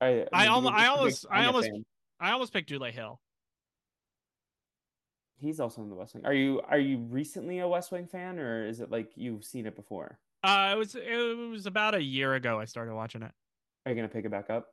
I, 0.01 0.07
I 0.07 0.11
you're 0.11 0.21
I 0.21 0.21
just 0.23 0.29
a 0.33 0.41
big 0.41 0.49
almost- 0.89 1.27
I 1.31 1.45
almost- 1.47 1.69
fan. 1.69 1.85
I 2.19 2.31
almost 2.33 2.53
picked 2.55 2.69
Dule 2.71 2.85
Hill. 2.91 3.21
He's 5.39 5.61
also 5.61 5.83
in 5.83 5.91
the 5.91 5.95
West 5.95 6.15
Wing. 6.15 6.25
Are 6.25 6.33
you 6.33 6.63
are 6.67 6.79
you 6.79 6.97
recently 6.99 7.59
a 7.59 7.69
West 7.69 7.93
Wing 7.93 8.07
fan, 8.07 8.39
or 8.39 8.67
is 8.67 8.81
it 8.81 8.91
like 8.91 9.11
you've 9.17 9.45
seen 9.45 9.67
it 9.67 9.77
before? 9.77 10.19
Uh, 10.43 10.71
it 10.75 10.79
was 10.79 10.95
it 10.95 11.37
was 11.51 11.67
about 11.67 11.95
a 11.95 12.03
year 12.03 12.35
ago 12.35 12.59
I 12.59 12.65
started 12.65 12.95
watching 12.95 13.23
it. 13.23 13.33
Are 13.85 13.91
you 13.93 13.97
gonna 13.97 14.09
pick 14.09 14.25
it 14.25 14.31
back 14.31 14.49
up? 14.49 14.69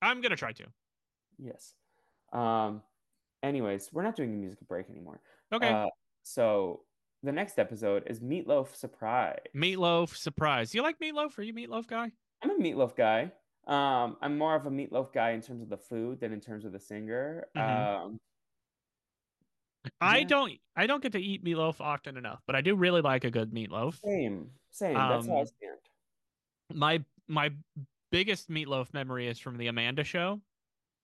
I'm 0.00 0.22
gonna 0.22 0.36
try 0.36 0.52
to. 0.52 0.64
Yes. 1.38 1.74
Um. 2.32 2.82
Anyways, 3.42 3.90
we're 3.92 4.02
not 4.02 4.16
doing 4.16 4.32
a 4.32 4.36
musical 4.36 4.66
break 4.68 4.88
anymore. 4.90 5.22
Okay. 5.52 5.68
Uh, 5.72 5.86
so 6.22 6.84
the 7.22 7.32
next 7.32 7.58
episode 7.58 8.04
is 8.06 8.20
Meatloaf 8.20 8.74
Surprise. 8.74 9.38
Meatloaf 9.54 10.14
surprise. 10.16 10.74
You 10.74 10.82
like 10.82 10.98
Meatloaf? 10.98 11.36
Are 11.38 11.42
you 11.42 11.52
a 11.52 11.56
Meatloaf 11.56 11.86
guy? 11.86 12.10
I'm 12.42 12.50
a 12.50 12.58
Meatloaf 12.62 12.96
guy. 12.96 13.32
Um, 13.66 14.16
I'm 14.20 14.36
more 14.36 14.54
of 14.56 14.66
a 14.66 14.70
Meatloaf 14.70 15.12
guy 15.12 15.30
in 15.30 15.40
terms 15.42 15.62
of 15.62 15.68
the 15.68 15.76
food 15.78 16.20
than 16.20 16.32
in 16.32 16.40
terms 16.40 16.64
of 16.64 16.72
the 16.72 16.80
singer. 16.80 17.46
Mhm. 17.56 17.60
Um, 18.06 18.20
I 20.00 20.18
Yeah. 20.18 20.24
don't 20.24 20.60
I 20.76 20.86
don't 20.86 21.02
get 21.02 21.12
to 21.12 21.18
eat 21.20 21.42
meatloaf 21.42 21.80
often 21.80 22.16
enough, 22.18 22.42
but 22.46 22.54
I 22.54 22.60
do 22.60 22.74
really 22.76 23.00
like 23.00 23.24
a 23.24 23.30
good 23.30 23.50
meatloaf. 23.52 23.94
same, 24.00 24.50
same. 24.70 24.94
That's 24.94 25.26
how 25.26 25.36
I 25.36 25.40
Um, 25.40 25.46
stand. 25.46 25.78
My 26.74 27.04
my 27.28 27.54
biggest 28.10 28.50
meatloaf 28.50 28.92
memory 28.92 29.26
is 29.26 29.38
from 29.38 29.56
the 29.56 29.68
Amanda 29.68 30.04
show. 30.04 30.42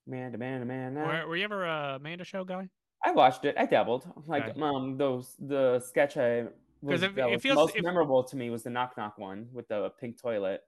Man, 0.07 0.39
man, 0.39 0.67
man. 0.67 0.95
man. 0.95 1.07
Were, 1.09 1.29
were 1.29 1.37
you 1.37 1.45
ever 1.45 1.65
a 1.65 1.97
Amanda 1.97 2.25
show 2.25 2.45
guy? 2.45 2.69
I 3.05 3.13
watched 3.13 3.45
it. 3.45 3.57
I 3.59 3.67
dabbled. 3.67 4.07
Like 4.27 4.49
Okay. 4.49 4.61
um, 4.61 4.97
those 4.97 5.35
the 5.39 5.81
sketch 5.81 6.17
I 6.17 6.47
was, 6.83 7.03
if- 7.03 7.15
that 7.15 7.31
was 7.31 7.43
feels- 7.43 7.57
most 7.57 7.77
if- 7.77 7.83
memorable 7.85 8.23
to 8.25 8.37
me 8.37 8.51
was 8.51 8.63
the 8.63 8.71
knock 8.71 8.97
knock 8.97 9.19
one 9.19 9.49
with 9.53 9.69
the 9.69 9.91
pink 10.01 10.21
toilet. 10.21 10.63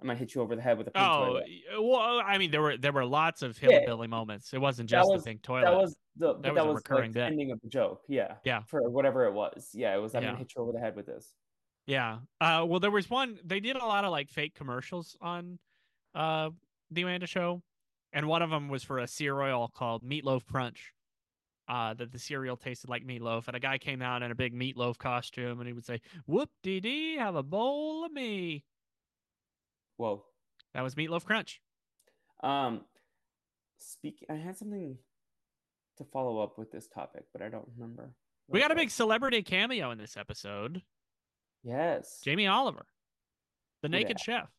I 0.00 0.04
might 0.04 0.18
hit 0.18 0.34
you 0.34 0.40
over 0.40 0.56
the 0.56 0.62
head 0.62 0.78
with 0.78 0.88
a 0.88 0.90
pink 0.90 1.06
Oh, 1.06 1.26
toilet. 1.26 1.44
y- 1.46 1.78
well, 1.78 2.20
I 2.24 2.36
mean 2.36 2.50
there 2.50 2.60
were 2.60 2.76
there 2.76 2.92
were 2.92 3.04
lots 3.04 3.42
of 3.42 3.60
Yeah. 3.62 3.80
hillbilly 3.80 4.08
moments. 4.08 4.52
It 4.52 4.60
wasn't 4.60 4.88
just 4.90 5.08
was- 5.08 5.22
the 5.22 5.30
pink 5.30 5.42
toilet. 5.42 5.62
That 5.70 5.76
was 5.76 5.96
the 6.16 6.34
That 6.40 6.54
that, 6.54 6.66
was 6.66 6.76
recurring 6.76 7.10
like, 7.10 7.14
the 7.14 7.22
ending 7.24 7.50
of 7.52 7.60
the 7.62 7.68
joke. 7.68 8.02
Yeah. 8.08 8.36
Yeah. 8.44 8.62
For 8.66 8.88
whatever 8.90 9.24
it 9.26 9.32
was. 9.32 9.70
Yeah, 9.74 9.94
it 9.94 9.98
was. 10.00 10.14
I'm 10.14 10.22
Yeah. 10.22 10.28
gonna 10.30 10.38
hit 10.38 10.52
you 10.56 10.62
over 10.62 10.72
the 10.72 10.80
head 10.80 10.96
with 10.96 11.06
this. 11.06 11.34
Yeah. 11.86 12.18
Uh, 12.40 12.64
well, 12.68 12.80
there 12.80 12.90
was 12.90 13.08
one. 13.10 13.38
They 13.44 13.60
did 13.60 13.76
a 13.76 13.84
lot 13.84 14.04
of 14.04 14.10
like 14.10 14.28
fake 14.28 14.54
commercials 14.54 15.16
on 15.20 15.58
uh, 16.14 16.50
the 16.90 17.02
Amanda 17.02 17.26
Show, 17.26 17.62
and 18.12 18.26
one 18.26 18.42
of 18.42 18.50
them 18.50 18.68
was 18.68 18.82
for 18.82 18.98
a 18.98 19.06
cereal 19.06 19.68
called 19.68 20.02
Meatloaf 20.02 20.44
Crunch. 20.44 20.92
Uh, 21.68 21.94
that 21.94 22.10
the 22.10 22.18
cereal 22.18 22.56
tasted 22.56 22.90
like 22.90 23.06
meatloaf, 23.06 23.46
and 23.46 23.56
a 23.56 23.60
guy 23.60 23.78
came 23.78 24.02
out 24.02 24.22
in 24.22 24.32
a 24.32 24.34
big 24.34 24.52
meatloaf 24.52 24.98
costume, 24.98 25.60
and 25.60 25.66
he 25.66 25.72
would 25.72 25.86
say, 25.86 26.00
"Whoop 26.26 26.50
dee 26.62 26.80
dee, 26.80 27.16
have 27.16 27.36
a 27.36 27.42
bowl 27.42 28.04
of 28.04 28.12
me." 28.12 28.64
Whoa. 29.96 30.24
That 30.74 30.82
was 30.82 30.96
Meatloaf 30.96 31.24
Crunch. 31.24 31.60
Um, 32.42 32.82
speak. 33.78 34.24
I 34.28 34.34
had 34.34 34.56
something 34.56 34.98
to 35.98 36.04
follow 36.04 36.40
up 36.40 36.58
with 36.58 36.72
this 36.72 36.88
topic, 36.88 37.24
but 37.32 37.42
I 37.42 37.48
don't 37.48 37.68
remember. 37.76 38.14
We 38.48 38.60
got 38.60 38.72
a 38.72 38.74
big 38.74 38.90
celebrity 38.90 39.42
cameo 39.42 39.92
in 39.92 39.98
this 39.98 40.16
episode. 40.16 40.82
Yes. 41.62 42.20
Jamie 42.24 42.48
Oliver, 42.48 42.86
the 43.82 43.88
Naked? 43.88 44.18
Chef. 44.18 44.50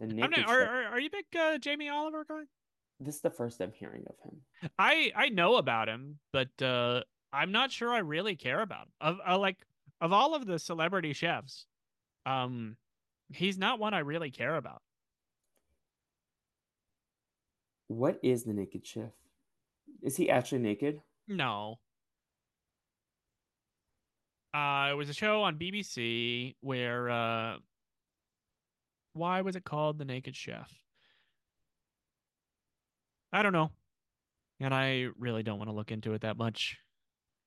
The 0.00 0.22
I'm 0.22 0.30
not, 0.30 0.48
are, 0.48 0.62
are 0.62 0.84
are 0.92 1.00
you 1.00 1.10
big 1.10 1.26
uh, 1.38 1.58
Jamie 1.58 1.90
Oliver 1.90 2.24
guy? 2.26 2.44
This 2.98 3.16
is 3.16 3.20
the 3.20 3.30
first 3.30 3.60
I'm 3.60 3.72
hearing 3.72 4.04
of 4.08 4.14
him. 4.24 4.70
I 4.78 5.12
I 5.14 5.28
know 5.28 5.56
about 5.56 5.88
him, 5.88 6.18
but 6.32 6.48
uh, 6.62 7.02
I'm 7.32 7.52
not 7.52 7.70
sure 7.70 7.92
I 7.92 7.98
really 7.98 8.34
care 8.34 8.62
about 8.62 8.86
him. 8.86 8.92
Of 9.00 9.18
uh, 9.28 9.38
like 9.38 9.58
of 10.00 10.12
all 10.12 10.34
of 10.34 10.46
the 10.46 10.58
celebrity 10.58 11.12
chefs, 11.12 11.66
um, 12.24 12.76
he's 13.32 13.58
not 13.58 13.78
one 13.78 13.92
I 13.92 13.98
really 13.98 14.30
care 14.30 14.56
about. 14.56 14.80
What 17.88 18.18
is 18.22 18.44
the 18.44 18.54
naked 18.54 18.86
chef? 18.86 19.10
Is 20.02 20.16
he 20.16 20.30
actually 20.30 20.62
naked? 20.62 21.02
No. 21.28 21.78
Uh, 24.54 24.88
it 24.90 24.94
was 24.94 25.08
a 25.08 25.14
show 25.14 25.42
on 25.42 25.58
BBC 25.58 26.54
where 26.60 27.10
uh, 27.10 27.56
why 29.12 29.40
was 29.42 29.56
it 29.56 29.64
called 29.64 29.98
The 29.98 30.04
Naked 30.04 30.36
Chef? 30.36 30.70
I 33.32 33.42
don't 33.42 33.52
know. 33.52 33.70
and 34.58 34.74
I 34.74 35.06
really 35.18 35.42
don't 35.42 35.58
want 35.58 35.70
to 35.70 35.74
look 35.74 35.90
into 35.90 36.14
it 36.14 36.22
that 36.22 36.36
much. 36.36 36.78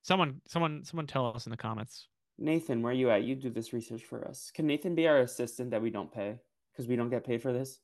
Someone, 0.02 0.42
someone, 0.48 0.84
someone, 0.84 1.08
tell 1.08 1.28
us 1.28 1.46
in 1.46 1.52
the 1.52 1.58
comments. 1.58 2.08
Nathan, 2.38 2.82
where 2.82 2.92
are 2.92 2.96
you 2.96 3.10
at? 3.10 3.24
You 3.24 3.36
do 3.36 3.50
this 3.50 3.74
research 3.74 4.04
for 4.04 4.28
us. 4.28 4.52
Can 4.54 4.66
Nathan 4.68 4.96
be 4.96 5.08
our 5.08 5.20
assistant 5.20 5.72
that 5.72 5.82
we 5.82 5.92
don't 5.92 6.12
pay 6.12 6.40
because 6.72 6.88
we 6.88 6.96
don't 6.96 7.10
get 7.10 7.26
paid 7.26 7.42
for 7.42 7.54
this? 7.54 7.80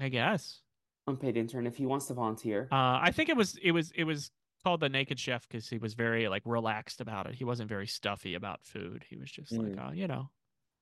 I 0.00 0.08
guess 0.08 0.60
unpaid 1.06 1.36
intern 1.36 1.66
if 1.66 1.76
he 1.76 1.86
wants 1.86 2.06
to 2.06 2.14
volunteer. 2.14 2.68
Uh, 2.72 2.98
I 3.02 3.10
think 3.12 3.28
it 3.28 3.36
was 3.36 3.56
it 3.62 3.72
was 3.72 3.92
it 3.94 4.04
was 4.04 4.30
called 4.62 4.80
the 4.80 4.88
Naked 4.88 5.18
Chef 5.18 5.46
because 5.46 5.68
he 5.68 5.78
was 5.78 5.94
very 5.94 6.28
like 6.28 6.42
relaxed 6.44 7.00
about 7.00 7.26
it. 7.26 7.34
He 7.34 7.44
wasn't 7.44 7.68
very 7.68 7.86
stuffy 7.86 8.34
about 8.34 8.64
food. 8.64 9.04
He 9.08 9.16
was 9.16 9.30
just 9.30 9.52
mm. 9.52 9.76
like, 9.76 9.86
oh, 9.86 9.92
you 9.92 10.06
know, 10.06 10.30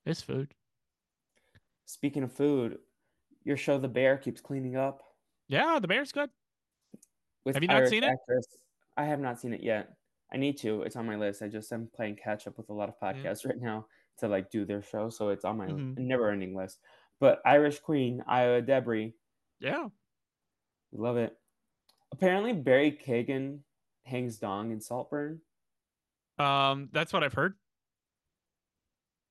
it's 0.07 0.23
food. 0.23 0.55
Speaking 1.87 2.23
of 2.23 2.33
food, 2.33 2.79
your 3.45 3.57
show 3.57 3.79
The 3.79 3.89
Bear 3.89 4.17
keeps 4.17 4.41
cleaning 4.41 4.77
up. 4.77 5.03
Yeah, 5.49 5.79
The 5.81 5.89
Bear's 5.89 6.13
good. 6.13 6.31
With 7.45 7.57
have 7.57 7.63
you 7.63 7.69
not 7.69 7.89
seen 7.89 8.05
actress. 8.05 8.47
it? 8.51 8.61
I 8.97 9.05
have 9.05 9.21
not 9.21 9.41
seen 9.41 9.53
it 9.53 9.63
yet. 9.63 9.89
I 10.33 10.37
need 10.37 10.59
to. 10.59 10.83
It's 10.83 10.97
on 10.97 11.07
my 11.07 11.17
list. 11.17 11.43
I 11.43 11.49
just 11.49 11.73
am 11.73 11.89
playing 11.95 12.17
catch 12.23 12.47
up 12.47 12.57
with 12.57 12.71
a 12.71 12.73
lot 12.73 12.89
of 12.89 12.99
podcasts 13.01 13.45
right 13.45 13.61
now 13.61 13.87
to 14.19 14.29
like 14.29 14.51
do 14.51 14.65
their 14.65 14.83
show, 14.83 15.11
so 15.11 15.29
it's 15.29 15.45
on 15.45 15.59
my 15.59 15.67
mm-hmm. 15.67 16.07
never 16.07 16.31
ending 16.31 16.55
list. 16.55 16.79
But 17.21 17.41
Irish 17.45 17.81
Queen, 17.81 18.23
Ayo 18.31 18.65
Edebiri. 18.65 19.13
Yeah. 19.61 19.89
Love 20.93 21.17
it. 21.17 21.37
Apparently 22.13 22.53
Barry 22.53 22.99
Keoghan 23.07 23.61
hangs 24.05 24.39
dong 24.39 24.73
in 24.73 24.81
Saltburn. 24.81 25.41
Um, 26.39 26.89
that's 26.93 27.13
what 27.13 27.23
I've 27.23 27.35
heard. 27.35 27.55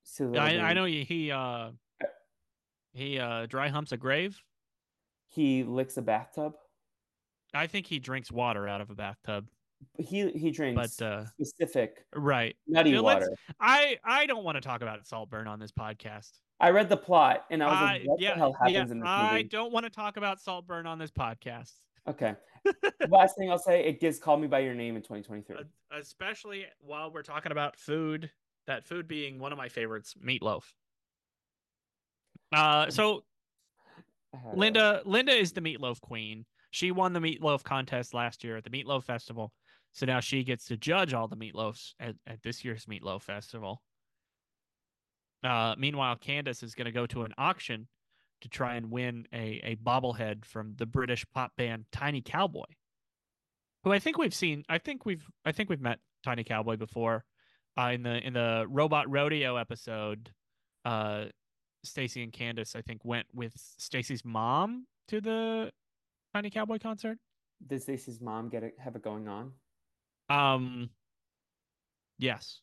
So 0.03 0.35
I, 0.35 0.59
I 0.59 0.73
know 0.73 0.85
he 0.85 1.03
he 1.03 1.31
uh 1.31 1.71
he 2.93 3.19
uh 3.19 3.45
dry 3.45 3.69
humps 3.69 3.91
a 3.91 3.97
grave. 3.97 4.41
He 5.27 5.63
licks 5.63 5.97
a 5.97 6.01
bathtub. 6.01 6.53
I 7.53 7.67
think 7.67 7.87
he 7.87 7.99
drinks 7.99 8.31
water 8.31 8.67
out 8.67 8.81
of 8.81 8.89
a 8.89 8.95
bathtub. 8.95 9.47
He 9.97 10.29
he 10.31 10.51
drinks 10.51 10.97
but, 10.97 11.05
uh, 11.05 11.25
specific 11.41 12.05
right 12.15 12.55
nutty 12.67 12.97
water. 12.99 13.33
I 13.59 13.97
I 14.03 14.25
don't 14.25 14.43
want 14.43 14.55
to 14.55 14.61
talk 14.61 14.81
about 14.81 15.07
Saltburn 15.07 15.47
on 15.47 15.59
this 15.59 15.71
podcast. 15.71 16.31
I 16.59 16.69
read 16.69 16.89
the 16.89 16.97
plot 16.97 17.45
and 17.49 17.63
I 17.63 17.67
was 17.67 17.81
like, 17.81 18.01
what 18.05 18.21
yeah, 18.21 18.33
the 18.33 18.37
hell 18.37 18.53
happens 18.53 18.73
yeah, 18.73 18.81
in 18.81 18.87
this 18.87 18.95
movie? 18.95 19.07
I 19.07 19.41
don't 19.41 19.73
want 19.73 19.85
to 19.85 19.89
talk 19.89 20.17
about 20.17 20.39
Saltburn 20.39 20.85
on 20.85 20.99
this 20.99 21.09
podcast. 21.09 21.73
Okay. 22.07 22.35
Last 23.09 23.35
thing 23.35 23.49
I'll 23.49 23.57
say, 23.57 23.83
it 23.83 23.99
gives 23.99 24.19
Call 24.19 24.37
Me 24.37 24.47
By 24.47 24.59
Your 24.59 24.75
Name 24.75 24.95
in 24.95 25.01
2023. 25.01 25.55
Especially 25.91 26.65
while 26.79 27.11
we're 27.11 27.23
talking 27.23 27.51
about 27.51 27.77
food, 27.77 28.29
that 28.67 28.85
food 28.85 29.07
being 29.07 29.39
one 29.39 29.51
of 29.51 29.57
my 29.57 29.69
favorites, 29.69 30.13
meatloaf. 30.23 30.63
Uh, 32.51 32.89
so 32.89 33.23
Linda 34.53 35.01
Linda 35.05 35.33
is 35.33 35.51
the 35.53 35.61
meatloaf 35.61 36.01
queen. 36.01 36.45
She 36.71 36.91
won 36.91 37.13
the 37.13 37.19
meatloaf 37.19 37.63
contest 37.63 38.13
last 38.13 38.43
year 38.43 38.57
at 38.57 38.63
the 38.63 38.69
Meatloaf 38.69 39.03
Festival. 39.03 39.51
So 39.93 40.05
now 40.05 40.21
she 40.21 40.43
gets 40.43 40.65
to 40.65 40.77
judge 40.77 41.13
all 41.13 41.27
the 41.27 41.35
meatloafs 41.35 41.93
at, 41.99 42.15
at 42.25 42.41
this 42.43 42.63
year's 42.63 42.85
Meatloaf 42.85 43.23
Festival. 43.23 43.81
Uh, 45.43 45.75
meanwhile, 45.77 46.15
Candace 46.15 46.63
is 46.63 46.75
going 46.75 46.85
to 46.85 46.91
go 46.91 47.05
to 47.07 47.23
an 47.23 47.33
auction 47.37 47.87
to 48.41 48.49
try 48.49 48.75
and 48.75 48.89
win 48.89 49.27
a, 49.33 49.59
a 49.63 49.75
bobblehead 49.75 50.45
from 50.45 50.75
the 50.77 50.85
British 50.85 51.25
pop 51.33 51.51
band 51.57 51.85
Tiny 51.91 52.21
Cowboy, 52.21 52.65
who 53.83 53.91
I 53.91 53.99
think 53.99 54.17
we've 54.17 54.33
seen. 54.33 54.63
I 54.69 54.77
think 54.77 55.05
we've 55.05 55.25
I 55.45 55.51
think 55.51 55.69
we've 55.69 55.81
met 55.81 55.99
Tiny 56.23 56.43
Cowboy 56.43 56.77
before 56.77 57.25
uh, 57.77 57.91
in 57.93 58.03
the 58.03 58.25
in 58.25 58.33
the 58.33 58.65
Robot 58.69 59.09
Rodeo 59.09 59.57
episode. 59.57 60.31
Uh, 60.85 61.25
Stacy 61.83 62.23
and 62.23 62.31
Candace, 62.31 62.75
I 62.75 62.81
think, 62.81 63.03
went 63.03 63.27
with 63.33 63.53
Stacy's 63.77 64.23
mom 64.23 64.85
to 65.07 65.21
the 65.21 65.71
Tiny 66.33 66.49
Cowboy 66.49 66.79
concert. 66.79 67.17
Did 67.65 67.81
Stacy's 67.81 68.21
mom 68.21 68.49
get 68.49 68.63
it? 68.63 68.75
Have 68.79 68.95
it 68.95 69.03
going 69.03 69.27
on? 69.27 69.51
Um. 70.29 70.89
Yes. 72.17 72.61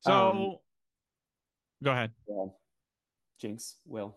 So, 0.00 0.12
um, 0.12 0.56
go 1.84 1.90
ahead. 1.90 2.12
Yeah. 2.26 2.46
Jinx, 3.40 3.76
Will. 3.86 4.16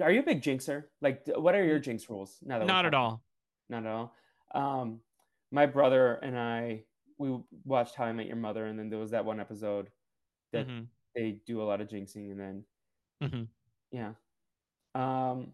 Are 0.00 0.10
you 0.10 0.20
a 0.20 0.22
big 0.22 0.42
jinxer? 0.42 0.84
Like, 1.00 1.22
what 1.26 1.54
are 1.54 1.64
your 1.64 1.78
jinx 1.78 2.08
rules? 2.08 2.36
Now 2.42 2.58
that 2.58 2.66
not 2.66 2.86
at 2.86 2.94
all. 2.94 3.22
Not 3.68 3.86
at 3.86 3.90
all. 3.90 4.14
Um, 4.54 5.00
my 5.50 5.66
brother 5.66 6.14
and 6.14 6.38
I, 6.38 6.84
we 7.18 7.36
watched 7.64 7.94
How 7.94 8.04
I 8.04 8.12
Met 8.12 8.26
Your 8.26 8.36
Mother, 8.36 8.66
and 8.66 8.78
then 8.78 8.90
there 8.90 8.98
was 8.98 9.10
that 9.12 9.24
one 9.24 9.40
episode 9.40 9.88
that 10.52 10.68
mm-hmm. 10.68 10.84
They 11.16 11.38
do 11.46 11.62
a 11.62 11.64
lot 11.64 11.80
of 11.80 11.88
jinxing, 11.88 12.30
and 12.30 12.40
then, 12.40 12.64
mm-hmm. 13.22 13.42
yeah. 13.90 14.12
Um. 14.94 15.52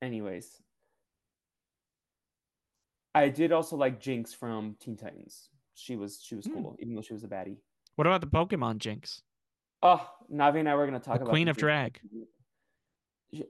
Anyways, 0.00 0.62
I 3.14 3.28
did 3.28 3.50
also 3.50 3.76
like 3.76 4.00
Jinx 4.00 4.32
from 4.32 4.76
Teen 4.78 4.96
Titans. 4.96 5.48
She 5.74 5.96
was 5.96 6.20
she 6.22 6.36
was 6.36 6.46
mm. 6.46 6.54
cool, 6.54 6.76
even 6.78 6.94
though 6.94 7.02
she 7.02 7.14
was 7.14 7.24
a 7.24 7.28
baddie. 7.28 7.56
What 7.96 8.06
about 8.06 8.20
the 8.20 8.28
Pokemon 8.28 8.78
Jinx? 8.78 9.22
Oh, 9.82 10.08
Navi 10.32 10.60
and 10.60 10.68
I 10.68 10.74
were 10.74 10.86
going 10.86 11.00
to 11.00 11.04
talk 11.04 11.16
the 11.16 11.22
about 11.22 11.30
Queen 11.30 11.48
of 11.48 11.56
Drag. 11.56 12.00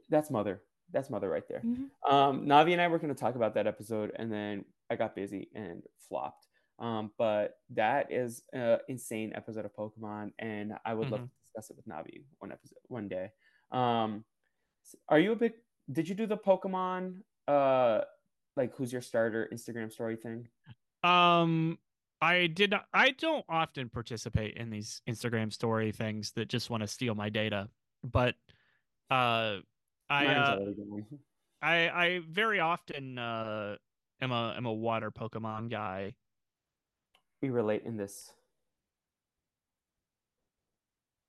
That's 0.08 0.30
mother. 0.30 0.62
That's 0.90 1.10
mother 1.10 1.28
right 1.28 1.46
there. 1.48 1.62
Mm-hmm. 1.64 2.14
Um, 2.14 2.46
Navi 2.46 2.72
and 2.72 2.80
I 2.80 2.88
were 2.88 2.98
going 2.98 3.14
to 3.14 3.20
talk 3.20 3.34
about 3.34 3.54
that 3.54 3.66
episode, 3.66 4.12
and 4.16 4.32
then 4.32 4.64
I 4.90 4.96
got 4.96 5.14
busy 5.14 5.48
and 5.54 5.82
flopped. 6.08 6.47
Um, 6.78 7.10
but 7.18 7.58
that 7.70 8.12
is 8.12 8.42
an 8.52 8.78
insane 8.88 9.32
episode 9.34 9.64
of 9.64 9.74
Pokemon, 9.74 10.32
and 10.38 10.74
I 10.84 10.94
would 10.94 11.06
mm-hmm. 11.06 11.12
love 11.12 11.22
to 11.22 11.30
discuss 11.44 11.70
it 11.70 11.76
with 11.76 11.88
Navi 11.88 12.22
one 12.38 12.52
episode 12.52 12.78
one 12.86 13.08
day. 13.08 13.30
Um, 13.72 14.24
are 15.08 15.18
you 15.18 15.32
a 15.32 15.36
big? 15.36 15.52
Did 15.90 16.08
you 16.08 16.14
do 16.14 16.26
the 16.26 16.36
Pokemon? 16.36 17.22
Uh, 17.46 18.02
like 18.56 18.74
who's 18.76 18.92
your 18.92 19.00
starter 19.00 19.48
Instagram 19.52 19.92
story 19.92 20.16
thing? 20.16 20.48
Um, 21.02 21.78
I 22.20 22.48
did 22.48 22.72
not, 22.72 22.86
I 22.92 23.10
don't 23.10 23.44
often 23.48 23.88
participate 23.88 24.56
in 24.56 24.70
these 24.70 25.00
Instagram 25.08 25.52
story 25.52 25.92
things 25.92 26.32
that 26.32 26.48
just 26.48 26.68
want 26.68 26.82
to 26.82 26.86
steal 26.86 27.14
my 27.14 27.28
data, 27.28 27.68
but 28.02 28.34
uh 29.10 29.58
I 30.10 30.26
uh, 30.26 30.58
I 31.62 31.88
I 31.88 32.20
very 32.28 32.60
often 32.60 33.18
uh 33.18 33.76
am 34.20 34.32
a 34.32 34.54
am 34.56 34.66
a 34.66 34.72
water 34.72 35.10
Pokemon 35.10 35.70
guy. 35.70 36.14
We 37.42 37.50
relate 37.50 37.82
in 37.84 37.96
this. 37.96 38.32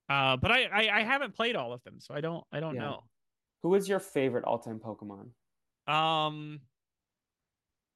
Uh 0.09 0.37
but 0.37 0.51
I 0.51 0.65
I, 0.65 0.99
I 0.99 1.03
haven't 1.03 1.35
played 1.35 1.55
all 1.55 1.73
of 1.73 1.83
them, 1.83 1.95
so 1.99 2.13
I 2.13 2.21
don't 2.21 2.43
I 2.51 2.59
don't 2.59 2.75
yeah. 2.75 2.81
know. 2.81 3.03
Who 3.63 3.75
is 3.75 3.87
your 3.87 3.99
favorite 3.99 4.45
all-time 4.45 4.79
Pokemon? 4.79 5.29
Um 5.91 6.61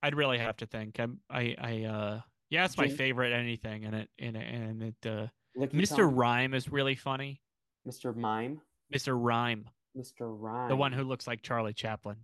I'd 0.01 0.15
really 0.15 0.37
have 0.37 0.57
to 0.57 0.65
think. 0.65 0.99
I'm 0.99 1.19
I 1.29 1.55
I 1.59 1.83
uh 1.83 2.21
yeah, 2.53 2.65
it's 2.65 2.77
my 2.77 2.87
favorite 2.87 3.33
anything 3.33 3.81
in 3.81 3.95
it. 3.95 4.09
In 4.19 4.35
it, 4.35 4.53
and 4.53 4.83
it. 4.83 5.07
Uh, 5.07 5.27
Mr. 5.57 6.07
Rime 6.11 6.53
is 6.53 6.71
really 6.71 6.93
funny. 6.93 7.41
Mr. 7.87 8.15
Mime. 8.15 8.61
Mr. 8.93 9.17
Rime. 9.19 9.65
Mr. 9.97 10.21
Rime. 10.21 10.69
The 10.69 10.75
one 10.75 10.91
who 10.91 11.03
looks 11.03 11.25
like 11.25 11.41
Charlie 11.41 11.73
Chaplin. 11.73 12.17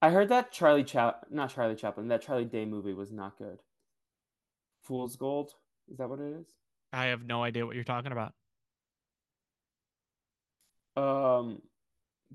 I 0.00 0.08
heard 0.08 0.30
that 0.30 0.50
Charlie 0.50 0.84
Chap, 0.84 1.26
not 1.30 1.54
Charlie 1.54 1.74
Chaplin, 1.74 2.08
that 2.08 2.22
Charlie 2.22 2.46
Day 2.46 2.64
movie 2.64 2.94
was 2.94 3.12
not 3.12 3.36
good. 3.36 3.58
Fool's 4.86 5.16
Gold. 5.16 5.52
Is 5.90 5.98
that 5.98 6.08
what 6.08 6.20
it 6.20 6.32
is? 6.40 6.46
I 6.92 7.06
have 7.06 7.24
no 7.24 7.42
idea 7.42 7.66
what 7.66 7.74
you're 7.74 7.84
talking 7.84 8.12
about. 8.12 8.32
Um, 10.96 11.60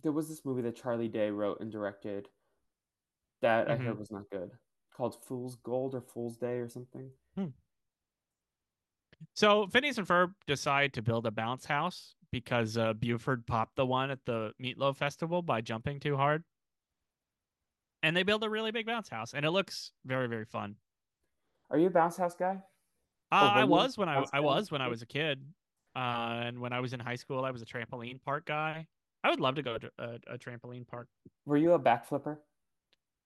there 0.03 0.11
was 0.11 0.29
this 0.29 0.45
movie 0.45 0.61
that 0.63 0.75
Charlie 0.75 1.07
Day 1.07 1.31
wrote 1.31 1.61
and 1.61 1.71
directed 1.71 2.27
that 3.41 3.67
mm-hmm. 3.67 3.71
I 3.71 3.75
heard 3.77 3.87
mm-hmm. 3.93 3.99
was 3.99 4.11
not 4.11 4.29
good 4.31 4.51
called 4.95 5.15
Fool's 5.23 5.55
Gold 5.63 5.95
or 5.95 6.01
Fool's 6.01 6.37
Day 6.37 6.57
or 6.57 6.69
something. 6.69 7.09
Hmm. 7.35 7.47
So 9.33 9.67
Phineas 9.67 9.97
and 9.97 10.07
Ferb 10.07 10.33
decide 10.47 10.93
to 10.93 11.01
build 11.01 11.25
a 11.25 11.31
bounce 11.31 11.65
house 11.65 12.15
because 12.31 12.77
uh, 12.77 12.93
Buford 12.93 13.45
popped 13.47 13.75
the 13.75 13.85
one 13.85 14.11
at 14.11 14.19
the 14.25 14.53
Meatloaf 14.61 14.97
Festival 14.97 15.41
by 15.41 15.61
jumping 15.61 15.99
too 15.99 16.17
hard. 16.17 16.43
And 18.03 18.15
they 18.15 18.23
build 18.23 18.43
a 18.43 18.49
really 18.49 18.71
big 18.71 18.87
bounce 18.87 19.09
house, 19.09 19.33
and 19.33 19.45
it 19.45 19.51
looks 19.51 19.91
very, 20.05 20.27
very 20.27 20.45
fun. 20.45 20.75
Are 21.71 21.77
you 21.77 21.87
a 21.87 21.89
bounce 21.89 22.17
house 22.17 22.35
guy? 22.35 22.57
Uh, 23.31 23.51
I 23.53 23.63
was 23.63 23.97
when 23.97 24.09
I 24.09 24.25
I 24.33 24.41
was 24.41 24.71
when 24.71 24.81
I 24.81 24.89
was 24.89 25.01
a 25.01 25.05
kid, 25.05 25.41
uh, 25.95 26.41
and 26.43 26.59
when 26.59 26.73
I 26.73 26.81
was 26.81 26.91
in 26.91 26.99
high 26.99 27.15
school, 27.15 27.45
I 27.45 27.51
was 27.51 27.61
a 27.61 27.65
trampoline 27.65 28.21
park 28.21 28.45
guy. 28.45 28.87
I 29.23 29.29
would 29.29 29.39
love 29.39 29.55
to 29.55 29.61
go 29.61 29.77
to 29.77 29.89
a, 29.97 30.33
a 30.33 30.37
trampoline 30.37 30.85
park. 30.85 31.07
Were 31.45 31.57
you 31.57 31.73
a 31.73 31.79
backflipper? 31.79 32.37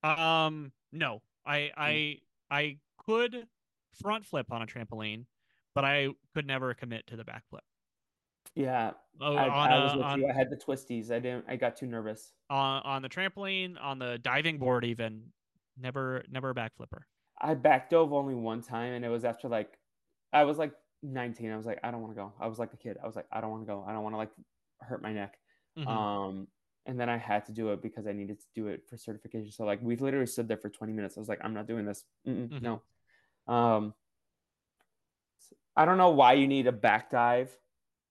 Um, 0.04 0.72
no, 0.92 1.22
I. 1.46 1.72
I 1.76 2.18
I 2.52 2.78
could 3.04 3.48
front 4.00 4.26
flip 4.26 4.52
on 4.52 4.62
a 4.62 4.68
trampoline, 4.68 5.26
but 5.74 5.84
I 5.84 6.10
could 6.36 6.46
never 6.46 6.76
commit 6.76 7.08
to 7.08 7.16
the 7.16 7.24
back 7.24 7.44
flip. 7.50 7.64
Yeah, 8.54 8.92
oh, 9.20 9.36
I, 9.36 9.48
I, 9.48 9.84
was 9.84 9.96
with 9.96 10.06
on, 10.06 10.22
you. 10.22 10.28
I 10.30 10.34
had 10.34 10.52
the 10.52 10.56
twisties. 10.56 11.10
I 11.10 11.20
didn't. 11.20 11.46
I 11.48 11.56
got 11.56 11.76
too 11.76 11.88
nervous. 11.88 12.34
On 12.52 12.84
on 12.84 13.02
the 13.02 13.10
trampoline, 13.10 13.76
on 13.82 13.98
the 13.98 14.20
diving 14.20 14.60
board, 14.60 14.86
even 14.86 15.24
never 15.82 16.24
never 16.30 16.52
a 16.52 16.54
back 16.54 16.76
flipper. 16.78 17.08
I 17.46 17.54
back 17.54 17.90
dove 17.90 18.12
only 18.12 18.34
one 18.36 18.62
time, 18.62 18.94
and 18.94 19.06
it 19.06 19.10
was 19.10 19.24
after 19.24 19.48
like 19.48 19.78
I 20.34 20.44
was 20.46 20.58
like 20.58 20.74
19. 21.04 21.52
I 21.52 21.58
was 21.58 21.66
like, 21.66 21.80
I 21.84 21.92
don't 21.92 22.02
want 22.02 22.14
to 22.14 22.20
go. 22.22 22.34
I 22.40 22.48
was 22.48 22.58
like 22.60 22.74
a 22.74 22.78
kid. 22.78 22.98
I 23.02 23.06
was 23.06 23.16
like, 23.16 23.28
I 23.32 23.40
don't 23.40 23.52
want 23.52 23.64
to 23.64 23.68
go. 23.68 23.86
I 23.88 23.94
don't 23.94 24.04
want 24.04 24.14
to 24.14 24.18
like 24.18 24.32
hurt 24.82 25.02
my 25.02 25.14
neck. 25.14 25.38
Mm-hmm. 25.78 25.88
Um, 25.88 26.48
and 26.88 27.00
then 27.00 27.10
I 27.10 27.18
had 27.18 27.46
to 27.46 27.52
do 27.52 27.72
it 27.72 27.82
because 27.82 28.08
I 28.08 28.14
needed 28.14 28.40
to 28.40 28.46
do 28.56 28.68
it 28.68 28.84
for 28.90 28.98
certification. 28.98 29.52
So 29.52 29.64
like 29.64 29.80
we've 29.82 30.02
literally 30.02 30.28
stood 30.28 30.48
there 30.48 30.58
for 30.58 30.70
20 30.70 30.94
minutes. 30.94 31.18
I 31.18 31.20
was 31.20 31.30
like, 31.30 31.40
I'm 31.44 31.54
not 31.54 31.68
doing 31.68 31.86
this. 31.86 32.04
Mm-mm, 32.28 32.50
Mhm. 32.50 32.62
No. 32.62 32.82
Um, 33.54 33.94
I 35.76 35.86
don't 35.86 35.98
know 35.98 36.12
why 36.12 36.34
you 36.34 36.48
need 36.48 36.68
a 36.68 36.72
back 36.72 37.12
dive 37.12 37.56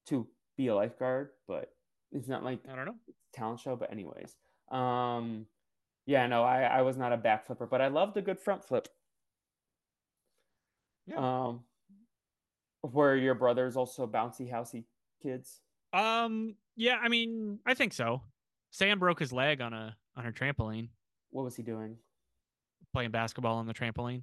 to 0.06 0.26
be 0.56 0.68
a 0.68 0.74
lifeguard, 0.74 1.30
but 1.48 1.72
it's 2.12 2.28
not 2.28 2.44
like 2.44 2.60
I 2.70 2.76
don't 2.76 2.84
know. 2.84 2.96
talent 3.32 3.60
show. 3.60 3.74
But 3.74 3.90
anyways, 3.90 4.36
um, 4.70 5.46
yeah, 6.06 6.26
no, 6.26 6.44
I 6.44 6.62
I 6.62 6.82
was 6.82 6.96
not 6.96 7.12
a 7.12 7.16
back 7.16 7.46
flipper, 7.46 7.66
but 7.66 7.80
I 7.80 7.88
loved 7.88 8.16
a 8.16 8.22
good 8.22 8.38
front 8.38 8.64
flip. 8.64 8.88
Um, 11.16 11.60
were 12.82 13.16
your 13.16 13.34
brothers 13.34 13.76
also 13.76 14.06
bouncy 14.06 14.50
housey 14.50 14.84
kids? 15.22 15.60
Um, 15.92 16.56
yeah, 16.76 16.98
I 17.02 17.08
mean, 17.08 17.58
I 17.66 17.74
think 17.74 17.92
so. 17.92 18.22
Sam 18.70 18.98
broke 18.98 19.18
his 19.20 19.32
leg 19.32 19.60
on 19.60 19.72
a 19.72 19.96
on 20.16 20.26
a 20.26 20.32
trampoline 20.32 20.88
What 21.30 21.44
was 21.44 21.56
he 21.56 21.62
doing? 21.62 21.96
playing 22.92 23.10
basketball 23.10 23.56
on 23.56 23.66
the 23.66 23.74
trampoline. 23.74 24.22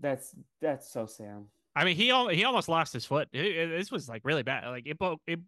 That's 0.00 0.34
that's 0.60 0.90
so 0.90 1.06
Sam. 1.06 1.46
I 1.74 1.84
mean, 1.84 1.96
he 1.96 2.10
al- 2.10 2.28
he 2.28 2.44
almost 2.44 2.68
lost 2.68 2.92
his 2.92 3.04
foot. 3.04 3.28
It- 3.32 3.44
it- 3.56 3.68
this 3.78 3.90
was 3.90 4.08
like 4.08 4.22
really 4.24 4.42
bad. 4.42 4.66
Like 4.68 4.86
it 4.86 4.98
broke 4.98 5.20
it 5.26 5.40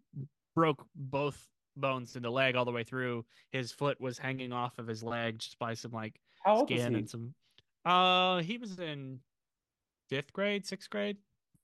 broke 0.55 0.85
both 0.95 1.47
bones 1.75 2.15
in 2.15 2.23
the 2.23 2.29
leg 2.31 2.55
all 2.55 2.65
the 2.65 2.71
way 2.71 2.83
through. 2.83 3.25
His 3.51 3.71
foot 3.71 3.99
was 4.01 4.17
hanging 4.17 4.51
off 4.51 4.77
of 4.79 4.87
his 4.87 5.03
leg 5.03 5.39
just 5.39 5.57
by 5.59 5.73
some 5.73 5.91
like 5.91 6.19
How 6.43 6.65
skin 6.65 6.95
and 6.95 7.09
some. 7.09 7.33
Uh, 7.85 8.39
he 8.41 8.57
was 8.57 8.77
in 8.79 9.19
fifth 10.09 10.33
grade, 10.33 10.65
sixth 10.65 10.89
grade. 10.89 11.17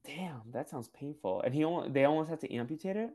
Damn, 0.06 0.42
that 0.54 0.70
sounds 0.70 0.88
painful. 0.90 1.42
And 1.42 1.54
he 1.54 1.64
only 1.64 1.90
they 1.90 2.06
almost 2.06 2.30
had 2.30 2.40
to 2.42 2.54
amputate 2.54 2.96
it. 2.96 3.10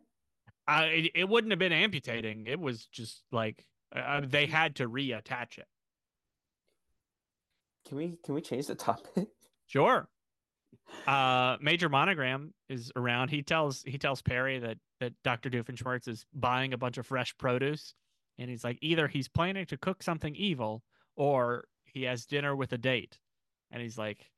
Uh, 0.67 0.87
it, 0.87 1.13
it 1.15 1.29
wouldn't 1.29 1.53
have 1.53 1.59
been 1.59 1.73
amputating. 1.73 2.47
It 2.47 2.61
was 2.61 2.85
just 2.87 3.23
like 3.33 3.67
uh, 3.95 4.23
they 4.25 4.47
had 4.47 4.77
to 4.77 4.89
reattach 4.89 5.59
it. 5.59 5.67
Can 7.89 7.97
we 7.97 8.19
can 8.25 8.35
we 8.35 8.41
change 8.41 8.67
the 8.67 8.75
topic? 8.75 9.29
Sure. 9.67 10.09
Uh, 11.07 11.57
Major 11.61 11.89
Monogram 11.89 12.53
is 12.69 12.91
around. 12.97 13.29
He 13.29 13.41
tells 13.41 13.85
he 13.85 13.99
tells 13.99 14.21
Perry 14.21 14.59
that 14.59 14.79
that 14.99 15.13
Dr. 15.23 15.49
Doofenshmirtz 15.49 16.09
is 16.09 16.27
buying 16.35 16.73
a 16.73 16.77
bunch 16.77 16.99
of 16.99 17.07
fresh 17.07 17.37
produce, 17.39 17.95
and 18.37 18.51
he's 18.51 18.65
like 18.65 18.79
either 18.83 19.07
he's 19.07 19.29
planning 19.29 19.67
to 19.67 19.77
cook 19.77 20.03
something 20.03 20.35
evil 20.35 20.83
or 21.15 21.67
he 21.85 22.03
has 22.03 22.27
dinner 22.27 22.57
with 22.57 22.73
a 22.73 22.79
date, 22.79 23.21
and 23.71 23.81
he's 23.81 23.97
like 23.97 24.30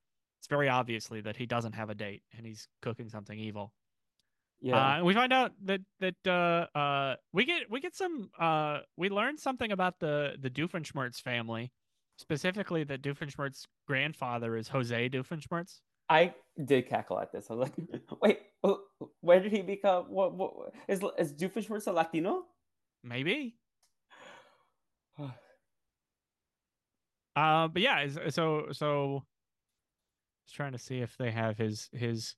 it's 0.42 0.48
very 0.48 0.68
obviously 0.68 1.20
that 1.20 1.37
he 1.37 1.46
doesn't 1.46 1.72
have 1.76 1.88
a 1.88 1.94
date 1.94 2.24
and 2.37 2.44
he's 2.44 2.66
cooking 2.81 3.09
something 3.09 3.38
evil. 3.38 3.72
Yeah. 4.61 4.74
Uh, 4.74 4.96
and 4.96 5.07
we 5.07 5.14
find 5.14 5.33
out 5.33 5.52
that 5.66 5.83
that 6.00 6.16
uh, 6.26 6.66
uh, 6.76 7.14
we 7.33 7.44
get 7.44 7.70
we 7.70 7.78
get 7.78 7.94
some 7.94 8.28
uh, 8.40 8.81
we 8.96 9.09
learn 9.09 9.38
something 9.38 9.70
about 9.70 10.00
the 10.00 10.35
the 10.40 10.50
Doofenshmirtz 10.50 11.20
family, 11.20 11.70
specifically 12.16 12.83
that 12.83 13.02
Doofenshmirtz's 13.02 13.68
grandfather 13.87 14.57
is 14.57 14.66
Jose 14.66 15.09
Doofenshmirtz. 15.11 15.78
I 16.09 16.35
did 16.64 16.88
cackle 16.88 17.20
at 17.20 17.31
this. 17.31 17.46
I 17.48 17.55
was 17.55 17.68
like, 17.68 18.00
wait, 18.20 18.40
wh- 18.66 19.05
when 19.20 19.42
did 19.42 19.52
he 19.52 19.62
become 19.62 20.07
what 20.07 20.35
what 20.35 20.72
is 20.88 21.02
is 21.18 21.33
Doofenshmirtz 21.35 21.87
a 21.87 21.92
Latino? 21.92 22.46
Maybe. 23.05 23.55
Uh, 27.35 27.66
but 27.68 27.81
yeah, 27.81 28.07
so 28.28 28.66
so. 28.72 29.24
Just 30.44 30.57
trying 30.57 30.72
to 30.72 30.78
see 30.78 30.98
if 31.00 31.16
they 31.16 31.31
have 31.31 31.57
his 31.57 31.88
his 31.92 32.37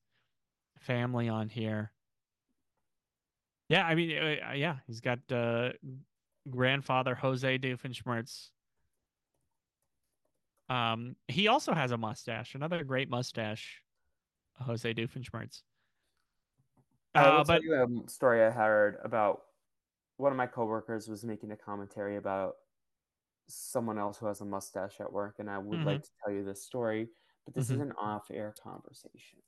family 0.79 1.29
on 1.29 1.49
here. 1.49 1.93
Yeah, 3.69 3.87
I 3.87 3.95
mean, 3.95 4.11
uh, 4.17 4.53
yeah, 4.53 4.79
he's 4.87 5.01
got 5.01 5.21
uh, 5.33 5.73
grandfather 6.51 7.15
Jose 7.15 7.59
Doofenshmirtz. 7.59 8.51
Um, 10.69 11.17
he 11.29 11.49
also 11.49 11.73
has 11.73 11.91
a 11.91 11.97
mustache, 11.99 12.55
another 12.55 12.85
great 12.85 13.09
mustache, 13.09 13.83
Jose 14.57 14.93
Doofenshmirtz. 14.93 15.63
I 17.15 17.29
will 17.29 17.37
Uh, 17.41 17.45
tell 17.45 17.57
but 17.57 17.63
you 17.63 18.05
a 18.07 18.11
story 18.11 18.43
I 18.45 18.51
heard 18.51 18.99
about 19.03 19.43
one 20.17 20.33
of 20.33 20.37
my 20.37 20.47
coworkers 20.47 21.09
was 21.09 21.25
making 21.25 21.53
a 21.53 21.57
commentary 21.57 22.17
about 22.17 22.57
someone 23.49 23.99
else 23.99 24.19
who 24.19 24.27
has 24.27 24.41
a 24.41 24.45
mustache 24.45 25.01
at 25.01 25.13
work, 25.13 25.37
and 25.39 25.51
I 25.51 25.59
would 25.59 25.81
Mhm. 25.81 25.87
like 25.87 26.03
to 26.03 26.11
tell 26.25 26.33
you 26.35 26.45
this 26.45 26.65
story, 26.65 27.09
but 27.45 27.55
this 27.55 27.71
is 27.71 27.79
Mhm. 27.79 27.83
an 27.83 27.93
off-air 27.93 28.55
conversation. 28.63 29.41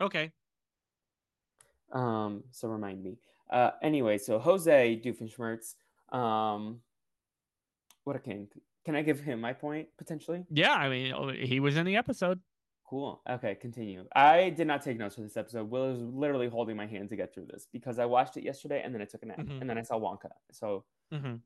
okay, 0.00 0.32
Um, 1.92 2.44
so 2.50 2.68
remind 2.68 3.02
me. 3.02 3.18
Uh, 3.50 3.72
anyway, 3.82 4.16
so 4.18 4.38
Jose 4.38 5.00
Doofenshmirtz, 5.04 5.74
um, 6.14 6.80
what 8.04 8.16
a 8.16 8.18
king! 8.18 8.48
Can 8.84 8.96
I 8.96 9.02
give 9.02 9.20
him 9.20 9.40
my 9.40 9.52
point 9.52 9.88
potentially? 9.98 10.44
yeah, 10.50 10.72
I 10.72 10.88
mean, 10.88 11.12
oh, 11.12 11.28
he 11.28 11.60
was 11.60 11.76
in 11.76 11.84
the 11.86 11.96
episode. 11.96 12.40
Cool. 12.84 13.22
Okay, 13.28 13.54
continue. 13.54 14.06
I 14.14 14.50
did 14.50 14.66
not 14.66 14.82
take 14.82 14.98
notes 14.98 15.14
for 15.14 15.22
this 15.22 15.36
episode. 15.36 15.70
Will 15.70 15.92
is 15.94 16.00
literally 16.02 16.48
holding 16.48 16.76
my 16.76 16.86
hand 16.86 17.08
to 17.10 17.16
get 17.16 17.32
through 17.32 17.46
this 17.46 17.66
because 17.72 17.98
I 17.98 18.04
watched 18.04 18.36
it 18.36 18.44
yesterday 18.44 18.82
and 18.84 18.94
then 18.94 19.00
I 19.00 19.06
took 19.06 19.22
a 19.22 19.26
nap 19.26 19.38
Mhm. 19.38 19.60
and 19.62 19.70
then 19.70 19.78
I 19.78 19.82
saw 19.82 19.98
Wonka. 19.98 20.30
So 20.50 20.84
hmm 21.10 21.36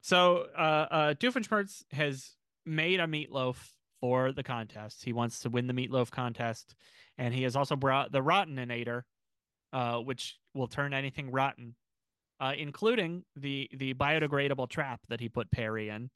So 0.00 0.42
uh, 0.56 0.86
uh, 0.90 1.14
Doofenshmirtz 1.14 1.84
has 1.92 2.36
made 2.64 3.00
a 3.00 3.06
meatloaf 3.06 3.75
for 4.00 4.32
the 4.32 4.42
contest. 4.42 5.04
He 5.04 5.12
wants 5.12 5.40
to 5.40 5.50
win 5.50 5.66
the 5.66 5.72
meatloaf 5.74 6.10
contest, 6.10 6.74
and 7.18 7.34
he 7.34 7.42
has 7.44 7.56
also 7.56 7.76
brought 7.76 8.12
the 8.12 8.20
Rotteninator, 8.22 9.02
uh, 9.72 9.98
which 9.98 10.38
will 10.54 10.66
turn 10.68 10.92
anything 10.94 11.30
rotten, 11.30 11.74
uh, 12.40 12.52
including 12.56 13.24
the 13.36 13.68
the 13.74 13.94
biodegradable 13.94 14.68
trap 14.68 15.00
that 15.08 15.20
he 15.20 15.28
put 15.28 15.50
Perry 15.50 15.88
in. 15.88 16.10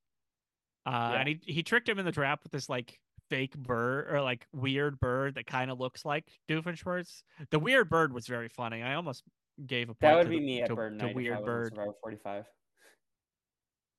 Uh, 0.87 1.11
Yeah. 1.13 1.21
And 1.21 1.29
he 1.29 1.41
he 1.45 1.63
tricked 1.63 1.89
him 1.89 1.99
in 1.99 2.05
the 2.05 2.13
trap 2.13 2.41
with 2.43 2.53
this 2.53 2.69
like 2.69 2.99
fake 3.29 3.57
bird 3.57 4.09
or 4.13 4.21
like 4.23 4.47
weird 4.53 4.99
bird 4.99 5.37
that 5.37 5.47
kind 5.47 5.71
of 5.71 5.79
looks 5.79 6.05
like 6.05 6.25
Doofenshmirtz. 6.49 7.23
The 7.51 7.59
weird 7.59 7.89
bird 7.89 8.13
was 8.13 8.27
very 8.27 8.49
funny. 8.49 8.83
I 8.83 8.95
almost 8.95 9.23
gave 9.67 9.89
a 9.89 9.95
point 9.95 10.01
that 10.01 10.17
would 10.17 10.25
to 10.25 10.31
be 10.31 10.39
the- 10.39 10.45
me 10.47 10.63
at 10.63 10.69
to, 10.69 10.75
Bird 10.75 10.97
Night 10.97 11.15
weird 11.15 11.45
bird. 11.45 11.73
Survivor 11.75 11.93
45. 12.03 12.45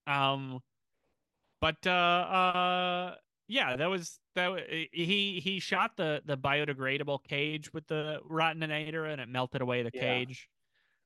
Um, 0.07 0.59
but 1.61 1.77
uh, 1.85 1.89
uh, 1.91 3.15
yeah, 3.51 3.75
that 3.75 3.87
was 3.87 4.19
that. 4.35 4.49
wa- 4.49 4.59
He 4.91 5.41
he 5.43 5.59
shot 5.59 5.97
the 5.97 6.21
the 6.25 6.37
biodegradable 6.37 7.23
cage 7.23 7.73
with 7.73 7.85
the 7.87 8.19
rotteninator, 8.29 9.11
and 9.11 9.19
it 9.21 9.27
melted 9.27 9.61
away 9.61 9.83
the 9.83 9.91
Yeah. 9.93 10.01
cage. 10.01 10.49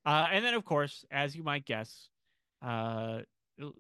Uh, 0.05 0.27
and 0.31 0.45
then 0.45 0.53
of 0.53 0.63
course, 0.63 1.03
as 1.09 1.35
you 1.35 1.41
might 1.43 1.65
guess, 1.65 2.09
uh, 2.61 3.21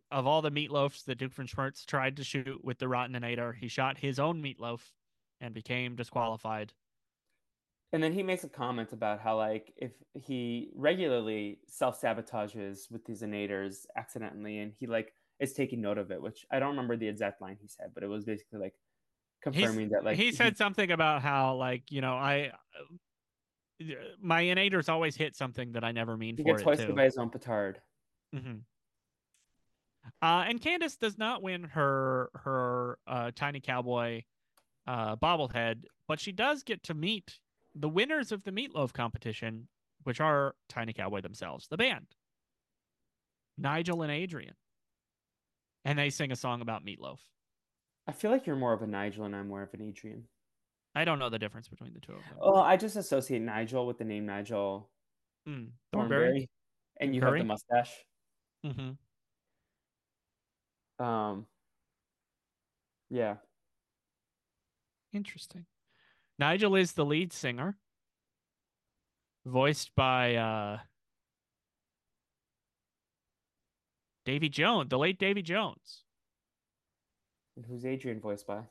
of 0.09 0.25
all 0.25 0.41
the 0.41 0.49
meatloafs 0.49 1.03
that 1.05 1.19
Doofenshmirtz 1.19 1.85
tried 1.85 2.17
to 2.17 2.23
shoot 2.23 2.63
with 2.63 2.79
the 2.79 2.87
rotteninator, 2.87 3.55
he 3.55 3.67
shot 3.67 3.99
his 3.99 4.19
own 4.19 4.41
meatloaf 4.41 4.81
and 5.39 5.53
became 5.53 5.95
disqualified. 5.95 6.73
And 7.93 8.01
then 8.01 8.13
he 8.13 8.23
makes 8.23 8.43
a 8.43 8.49
comment 8.49 8.93
about 8.93 9.19
how 9.19 9.37
like 9.37 9.73
if 9.77 9.91
he 10.13 10.71
regularly 10.73 11.59
self 11.67 12.01
sabotages 12.01 12.89
with 12.89 13.05
these 13.05 13.21
innators 13.21 13.85
accidentally, 13.95 14.57
and 14.57 14.73
he 14.79 14.87
like 14.87 15.13
is 15.39 15.53
taking 15.53 15.81
note 15.81 15.97
of 15.97 16.11
it, 16.11 16.21
which 16.21 16.45
I 16.51 16.59
don't 16.59 16.69
remember 16.69 16.97
the 16.97 17.07
exact 17.07 17.41
line 17.41 17.57
he 17.61 17.67
said, 17.67 17.91
but 17.93 18.03
it 18.03 18.07
was 18.07 18.25
basically 18.25 18.59
like 18.59 18.75
confirming 19.41 19.89
that 19.89 20.03
like 20.03 20.17
he 20.17 20.31
said 20.31 20.57
something 20.57 20.91
about 20.91 21.21
how 21.21 21.55
like 21.55 21.91
you 21.91 22.01
know 22.01 22.13
I. 22.13 22.51
My 24.21 24.43
innators 24.43 24.87
always 24.87 25.17
hit 25.17 25.35
something 25.35 25.73
that 25.73 25.83
I 25.83 25.91
never 25.91 26.15
mean 26.15 26.37
he 26.37 26.43
for 26.43 26.51
gets 26.51 26.61
it 26.61 26.65
hoisted 26.65 26.95
by 26.95 27.03
his 27.03 27.17
own 27.17 27.29
petard. 27.29 27.81
hmm 28.33 28.59
Uh, 30.21 30.45
and 30.47 30.61
Candace 30.61 30.95
does 30.95 31.17
not 31.17 31.41
win 31.41 31.63
her 31.63 32.29
her 32.35 32.99
uh, 33.05 33.31
tiny 33.35 33.59
cowboy 33.59 34.23
uh, 34.87 35.15
bobblehead, 35.17 35.83
but 36.07 36.19
she 36.19 36.31
does 36.31 36.63
get 36.63 36.83
to 36.83 36.93
meet 36.93 37.39
the 37.73 37.89
winners 37.89 38.31
of 38.31 38.43
the 38.43 38.51
meatloaf 38.51 38.93
competition, 38.93 39.67
which 40.03 40.21
are 40.21 40.55
Tiny 40.69 40.93
Cowboy 40.93 41.21
themselves, 41.21 41.67
the 41.67 41.77
band, 41.77 42.07
Nigel 43.57 44.01
and 44.01 44.11
Adrian, 44.11 44.55
and 45.85 45.97
they 45.97 46.09
sing 46.09 46.31
a 46.31 46.35
song 46.35 46.61
about 46.61 46.85
meatloaf. 46.85 47.19
I 48.07 48.11
feel 48.11 48.31
like 48.31 48.45
you're 48.45 48.55
more 48.55 48.73
of 48.73 48.81
a 48.81 48.87
Nigel 48.87 49.25
and 49.25 49.35
I'm 49.35 49.47
more 49.47 49.61
of 49.63 49.73
an 49.73 49.81
Adrian. 49.81 50.23
I 50.93 51.05
don't 51.05 51.19
know 51.19 51.29
the 51.29 51.39
difference 51.39 51.67
between 51.67 51.93
the 51.93 51.99
two 51.99 52.13
of 52.13 52.19
them. 52.19 52.37
Well, 52.39 52.57
I 52.57 52.77
just 52.77 52.95
associate 52.95 53.41
Nigel 53.41 53.87
with 53.87 53.97
the 53.97 54.05
name 54.05 54.25
Nigel 54.25 54.89
Mm, 55.47 55.69
Thornberry, 55.93 56.49
and 56.99 57.13
you 57.15 57.21
have 57.21 57.33
the 57.33 57.43
mustache. 57.43 57.93
Mm-hmm. 58.65 58.93
Um, 61.05 61.45
yeah, 63.11 63.35
Interesting. 65.15 65.65
Nigel 66.37 66.75
is 66.75 66.91
the 66.91 67.05
lead 67.05 67.31
singer, 67.31 67.77
voiced 69.45 69.95
by 69.95 70.35
uh, 70.35 70.79
Davy 74.25 74.49
Jones, 74.49 74.89
the 74.89 74.97
late 74.97 75.19
Davy 75.19 75.41
Jones. 75.41 76.03
And 77.55 77.65
who's 77.65 77.85
Adrian 77.85 78.19
voiced 78.19 78.47
by? 78.47 78.61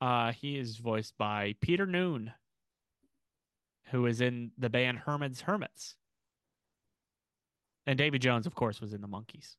Uh, 0.00 0.32
he 0.32 0.58
is 0.58 0.76
voiced 0.76 1.16
by 1.16 1.54
Peter 1.60 1.86
Noone, 1.86 2.32
who 3.90 4.06
is 4.06 4.20
in 4.20 4.50
the 4.58 4.68
band 4.68 4.98
Herman's 4.98 5.42
Hermits. 5.42 5.94
And 7.86 7.96
Davy 7.96 8.18
Jones, 8.18 8.46
of 8.46 8.54
course, 8.54 8.80
was 8.80 8.92
in 8.92 9.00
the 9.00 9.08
Monkees. 9.08 9.56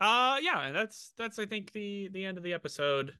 Uh, 0.00 0.38
yeah, 0.42 0.72
that's 0.72 1.12
that's 1.16 1.38
I 1.38 1.46
think 1.46 1.72
the 1.72 2.08
the 2.12 2.24
end 2.24 2.36
of 2.36 2.44
the 2.44 2.52
episode. 2.52 3.14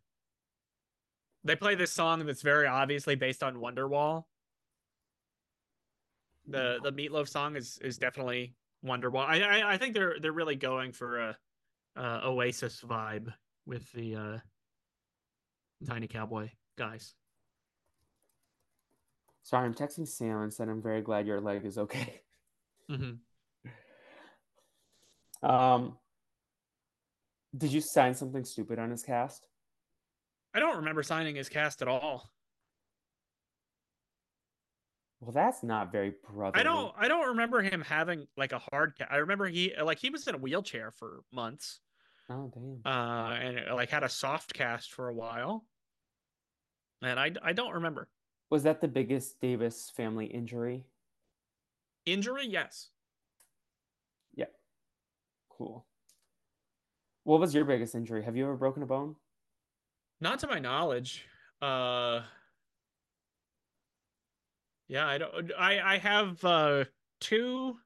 They 1.43 1.57
play 1.57 1.75
this 1.75 1.93
song 1.93 2.27
that's 2.27 2.43
very 2.43 2.67
obviously 2.67 3.15
based 3.15 3.43
on 3.43 3.57
Wonderwall, 3.57 4.25
the 6.49 6.79
the 6.83 6.93
Meatloaf 6.93 7.29
song 7.29 7.57
is 7.57 7.79
is 7.83 7.99
definitely 7.99 8.55
wonderful. 8.83 9.21
I 9.21 9.41
I, 9.41 9.75
I 9.75 9.79
think 9.79 9.95
they're 9.95 10.17
they're 10.21 10.33
really 10.33 10.57
going 10.57 10.93
for 10.93 11.19
a, 11.19 11.37
a 11.97 12.29
Oasis 12.29 12.81
vibe 12.83 13.33
with 13.67 13.91
the 13.93 14.17
uh 14.17 14.39
Tiny 15.87 16.07
Cowboy 16.09 16.51
guys. 16.79 17.15
Sorry, 19.43 19.65
I'm 19.65 19.75
texting 19.75 20.09
Sam 20.09 20.43
and 20.43 20.53
said 20.53 20.69
I'm 20.69 20.83
very 20.83 21.03
glad 21.03 21.27
your 21.27 21.41
leg 21.41 21.65
is 21.65 21.79
okay. 21.79 22.21
hmm 22.89 23.13
Um, 25.43 25.99
did 27.57 27.73
you 27.73 27.81
sign 27.81 28.15
something 28.15 28.45
stupid 28.45 28.79
on 28.79 28.91
his 28.91 29.03
cast? 29.03 29.47
I 30.55 30.61
don't 30.61 30.77
remember 30.77 31.03
signing 31.03 31.37
his 31.37 31.49
cast 31.49 31.83
at 31.83 31.89
all. 31.89 32.31
Well, 35.21 35.33
that's 35.33 35.63
not 35.63 35.91
very 35.91 36.15
brotherly. 36.31 36.61
I 36.61 36.63
don't 36.63 36.95
I 36.99 37.09
don't 37.09 37.29
remember 37.29 37.63
him 37.63 37.81
having 37.81 38.27
like 38.37 38.53
a 38.53 38.59
hard 38.59 38.95
ca- 38.99 39.07
I 39.11 39.17
remember 39.17 39.47
he 39.47 39.73
like 39.83 39.99
he 39.99 40.11
was 40.11 40.27
in 40.29 40.35
a 40.35 40.39
wheelchair 40.39 40.91
for 40.91 41.23
months. 41.33 41.81
Oh 42.29 42.51
damn. 42.53 42.81
Uh 42.85 43.31
and 43.35 43.75
like 43.75 43.89
had 43.89 44.03
a 44.03 44.09
soft 44.09 44.53
cast 44.53 44.93
for 44.93 45.09
a 45.09 45.15
while. 45.15 45.65
And 47.03 47.19
I 47.19 47.33
I 47.43 47.53
don't 47.55 47.75
remember. 47.75 48.09
Was 48.51 48.63
that 48.65 48.81
the 48.81 48.89
biggest 48.89 49.41
Davis 49.41 49.91
family 49.91 50.27
injury? 50.27 50.85
Injury? 52.05 52.47
Yes. 52.47 52.91
Yeah. 54.35 54.47
Cool. 55.49 55.87
What 57.25 57.41
was 57.41 57.55
your 57.55 57.65
biggest 57.65 57.95
injury? 57.95 58.23
Have 58.23 58.37
you 58.37 58.45
ever 58.45 58.57
broken 58.57 58.83
a 58.83 58.87
bone? 58.87 59.17
Not 60.21 60.39
to 60.41 60.47
my 60.47 60.59
knowledge. 60.59 61.27
Uh 61.63 62.21
Yeah, 64.89 65.07
I 65.07 65.19
don't 65.19 65.53
I 65.59 65.95
I 65.95 65.99
have 65.99 66.45
uh 66.45 66.85
two 67.21 67.77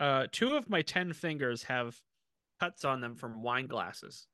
uh 0.00 0.26
two 0.30 0.56
of 0.56 0.68
my 0.68 0.82
10 0.82 1.12
fingers 1.12 1.62
have 1.64 1.96
cuts 2.60 2.84
on 2.84 3.00
them 3.00 3.14
from 3.16 3.42
wine 3.42 3.66
glasses. 3.66 4.26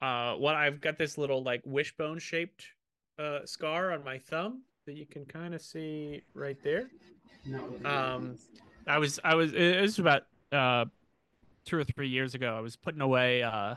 Uh 0.00 0.34
what 0.34 0.54
I've 0.54 0.80
got 0.80 0.98
this 0.98 1.18
little 1.18 1.42
like 1.42 1.62
wishbone 1.64 2.18
shaped 2.18 2.64
uh 3.18 3.40
scar 3.44 3.92
on 3.92 4.04
my 4.04 4.18
thumb 4.18 4.62
that 4.86 4.94
you 4.94 5.06
can 5.06 5.24
kind 5.26 5.54
of 5.54 5.62
see 5.62 6.22
right 6.34 6.60
there. 6.62 6.90
Um, 7.84 8.36
I 8.86 8.98
was 8.98 9.20
I 9.22 9.34
was 9.34 9.52
it 9.52 9.80
was 9.80 9.98
about 9.98 10.22
uh 10.50 10.86
two 11.64 11.78
or 11.78 11.84
three 11.84 12.08
years 12.08 12.34
ago. 12.34 12.56
I 12.56 12.60
was 12.60 12.76
putting 12.76 13.00
away 13.00 13.42
uh 13.42 13.76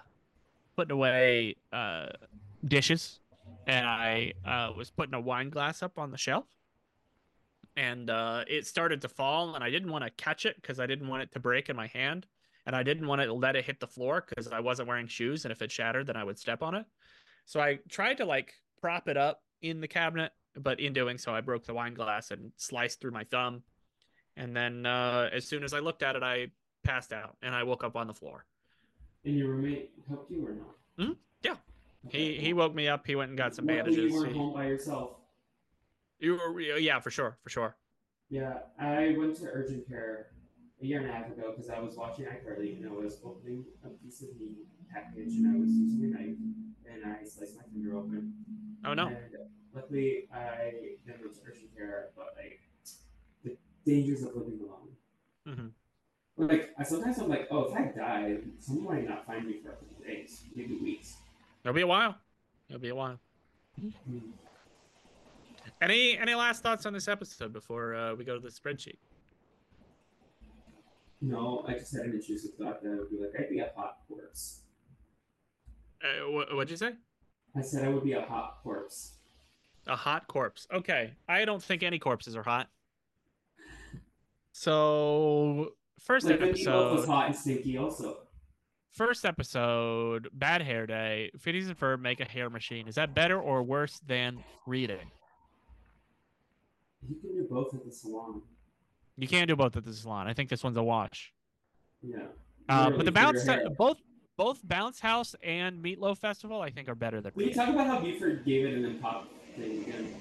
putting 0.75 0.91
away 0.91 1.55
uh 1.73 2.07
dishes 2.65 3.19
and 3.65 3.85
I 3.85 4.33
uh 4.45 4.71
was 4.75 4.89
putting 4.89 5.13
a 5.13 5.19
wine 5.19 5.49
glass 5.49 5.83
up 5.83 5.97
on 5.97 6.11
the 6.11 6.17
shelf 6.17 6.45
and 7.75 8.09
uh 8.09 8.43
it 8.47 8.65
started 8.65 9.01
to 9.01 9.09
fall 9.09 9.55
and 9.55 9.63
I 9.63 9.69
didn't 9.69 9.91
want 9.91 10.03
to 10.03 10.09
catch 10.11 10.45
it 10.45 10.55
because 10.61 10.79
I 10.79 10.85
didn't 10.85 11.07
want 11.07 11.23
it 11.23 11.31
to 11.33 11.39
break 11.39 11.69
in 11.69 11.75
my 11.75 11.87
hand 11.87 12.25
and 12.65 12.75
I 12.75 12.83
didn't 12.83 13.07
want 13.07 13.21
to 13.21 13.33
let 13.33 13.55
it 13.55 13.65
hit 13.65 13.79
the 13.79 13.87
floor 13.87 14.25
because 14.27 14.47
I 14.51 14.59
wasn't 14.59 14.87
wearing 14.87 15.07
shoes 15.07 15.45
and 15.45 15.51
if 15.51 15.61
it 15.61 15.71
shattered 15.71 16.07
then 16.07 16.17
I 16.17 16.23
would 16.23 16.39
step 16.39 16.63
on 16.63 16.75
it. 16.75 16.85
So 17.45 17.59
I 17.59 17.79
tried 17.89 18.17
to 18.17 18.25
like 18.25 18.53
prop 18.81 19.07
it 19.07 19.17
up 19.17 19.43
in 19.61 19.81
the 19.81 19.87
cabinet, 19.87 20.31
but 20.55 20.79
in 20.79 20.93
doing 20.93 21.17
so 21.17 21.33
I 21.33 21.41
broke 21.41 21.65
the 21.65 21.73
wine 21.73 21.93
glass 21.93 22.31
and 22.31 22.51
sliced 22.57 23.01
through 23.01 23.11
my 23.11 23.23
thumb 23.23 23.63
and 24.37 24.55
then 24.55 24.85
uh, 24.85 25.29
as 25.31 25.47
soon 25.47 25.63
as 25.63 25.73
I 25.73 25.79
looked 25.79 26.03
at 26.03 26.15
it, 26.15 26.23
I 26.23 26.47
passed 26.83 27.13
out 27.13 27.37
and 27.41 27.55
I 27.55 27.63
woke 27.63 27.83
up 27.83 27.95
on 27.95 28.07
the 28.07 28.13
floor. 28.13 28.45
And 29.23 29.37
your 29.37 29.49
roommate 29.49 29.91
helped 30.07 30.29
you 30.29 30.45
or 30.45 30.51
not? 30.51 30.75
Yeah. 30.97 31.13
He 32.09 32.35
he 32.35 32.53
woke 32.53 32.73
me 32.75 32.87
up. 32.87 33.05
He 33.05 33.15
went 33.15 33.29
and 33.29 33.37
got 33.37 33.55
some 33.55 33.65
Luckily 33.65 33.83
bandages. 33.83 34.11
You 34.13 34.19
weren't 34.19 34.31
He- 34.33 34.37
home 34.39 34.53
by 34.53 34.67
yourself. 34.67 35.11
you 36.19 36.33
were, 36.37 36.59
yeah, 36.61 36.99
for 36.99 37.11
sure, 37.11 37.37
for 37.43 37.49
sure. 37.49 37.75
Yeah, 38.29 38.59
I 38.79 39.15
went 39.17 39.35
to 39.37 39.45
urgent 39.45 39.87
care 39.87 40.27
a 40.81 40.85
year 40.85 40.99
and 41.01 41.09
a 41.09 41.13
half 41.13 41.27
ago 41.27 41.53
because 41.55 41.69
I 41.69 41.79
was 41.79 41.95
watching 41.95 42.25
iCarly 42.25 42.77
and 42.77 42.87
I 42.89 42.91
was 42.91 43.19
opening 43.23 43.65
a 43.83 43.89
piece 43.89 44.21
of 44.21 44.29
meat 44.39 44.57
package 44.91 45.33
and 45.35 45.47
I 45.55 45.59
was 45.59 45.69
using 45.69 46.05
a 46.05 46.07
knife 46.17 46.37
and 46.91 47.05
I 47.05 47.23
sliced 47.25 47.55
my 47.55 47.63
finger 47.71 47.97
open. 47.97 48.33
Oh 48.85 48.93
no. 48.93 49.07
And 49.07 49.17
luckily, 49.73 50.27
I 50.33 50.95
then 51.05 51.15
went 51.21 51.35
to 51.35 51.41
urgent 51.47 51.75
care, 51.75 52.09
but 52.15 52.35
like 52.37 52.61
the 53.43 53.57
dangers 53.85 54.23
of 54.23 54.35
living 54.35 54.59
alone. 54.61 54.89
hmm 56.37 56.43
Like 56.43 56.71
I 56.79 56.83
sometimes 56.83 57.17
I'm 57.19 57.29
like, 57.29 57.47
oh, 57.51 57.65
if 57.69 57.73
I 57.73 57.91
die, 57.95 58.37
someone 58.59 58.95
might 58.95 59.07
not 59.07 59.25
find 59.25 59.45
me 59.47 59.59
for 59.61 59.69
a 59.69 59.75
couple 59.75 60.03
days, 60.05 60.43
maybe 60.55 60.75
weeks. 60.81 61.17
It'll 61.65 61.73
be 61.73 61.81
a 61.81 61.87
while. 61.87 62.15
It'll 62.69 62.79
be 62.79 62.89
a 62.89 62.95
while. 62.95 63.19
Any 65.81 66.15
any 66.17 66.35
last 66.35 66.61
thoughts 66.61 66.85
on 66.85 66.93
this 66.93 67.07
episode 67.07 67.51
before 67.51 67.95
uh, 67.95 68.13
we 68.13 68.23
go 68.23 68.35
to 68.35 68.39
the 68.39 68.49
spreadsheet? 68.49 68.97
No, 71.21 71.65
I 71.67 71.73
just 71.73 71.91
had 71.91 72.05
an 72.05 72.11
intrusive 72.13 72.51
thought 72.53 72.83
that 72.83 72.91
I 72.91 72.95
would 72.95 73.09
be 73.09 73.17
like, 73.17 73.31
I'd 73.39 73.49
be 73.49 73.59
a 73.59 73.71
hot 73.75 73.97
corpse. 74.07 74.61
Uh, 76.03 76.25
wh- 76.25 76.53
what'd 76.55 76.69
you 76.69 76.77
say? 76.77 76.91
I 77.57 77.61
said 77.61 77.83
I 77.83 77.89
would 77.89 78.03
be 78.03 78.13
a 78.13 78.21
hot 78.21 78.59
corpse. 78.61 79.13
A 79.87 79.95
hot 79.95 80.27
corpse. 80.27 80.67
Okay. 80.71 81.13
I 81.27 81.45
don't 81.45 81.63
think 81.63 81.81
any 81.81 81.97
corpses 81.97 82.35
are 82.35 82.43
hot. 82.43 82.69
So 84.51 85.73
first 85.99 86.27
Like 86.27 86.39
meatloaf 86.39 86.95
was 86.95 87.05
hot 87.05 87.27
and 87.27 87.35
stinky 87.35 87.77
also. 87.79 88.19
First 88.95 89.25
episode. 89.25 90.29
Bad 90.31 90.61
hair 90.61 90.87
day. 90.87 91.29
Phineas 91.37 91.67
and 91.67 91.77
Ferb 91.77 91.99
make 91.99 92.21
a 92.21 92.25
hair 92.25 92.49
machine. 92.49 92.87
Is 92.87 92.95
that 92.95 93.13
better 93.13 93.37
or 93.37 93.61
worse 93.61 93.99
than 94.07 94.41
reading? 94.65 95.11
You 97.05 97.15
can 97.21 97.35
do 97.35 97.47
both 97.49 97.73
at 97.73 97.83
the 97.83 97.91
salon. 97.91 98.41
You 99.17 99.27
can't 99.27 99.49
do 99.49 99.55
both 99.57 99.75
at 99.75 99.83
the 99.83 99.93
salon. 99.93 100.27
I 100.27 100.33
think 100.33 100.49
this 100.49 100.63
one's 100.63 100.77
a 100.77 100.83
watch. 100.83 101.33
Yeah. 102.01 102.19
Uh, 102.69 102.89
but 102.89 103.05
the 103.05 103.11
bounce, 103.11 103.45
both 103.77 103.97
both 104.37 104.65
Bounce 104.65 105.01
House 105.01 105.35
and 105.43 105.83
Meatloaf 105.83 106.17
Festival, 106.17 106.61
I 106.61 106.69
think, 106.69 106.87
are 106.87 106.95
better 106.95 107.19
than. 107.19 107.33
Will 107.35 107.43
you 107.43 107.53
talk 107.53 107.69
about 107.69 107.87
how 107.87 107.99
Buford 107.99 108.45
gave 108.45 108.65
it 108.65 108.81
then 108.81 108.99
pop 108.99 109.27
thing 109.57 109.83
again? 109.83 110.15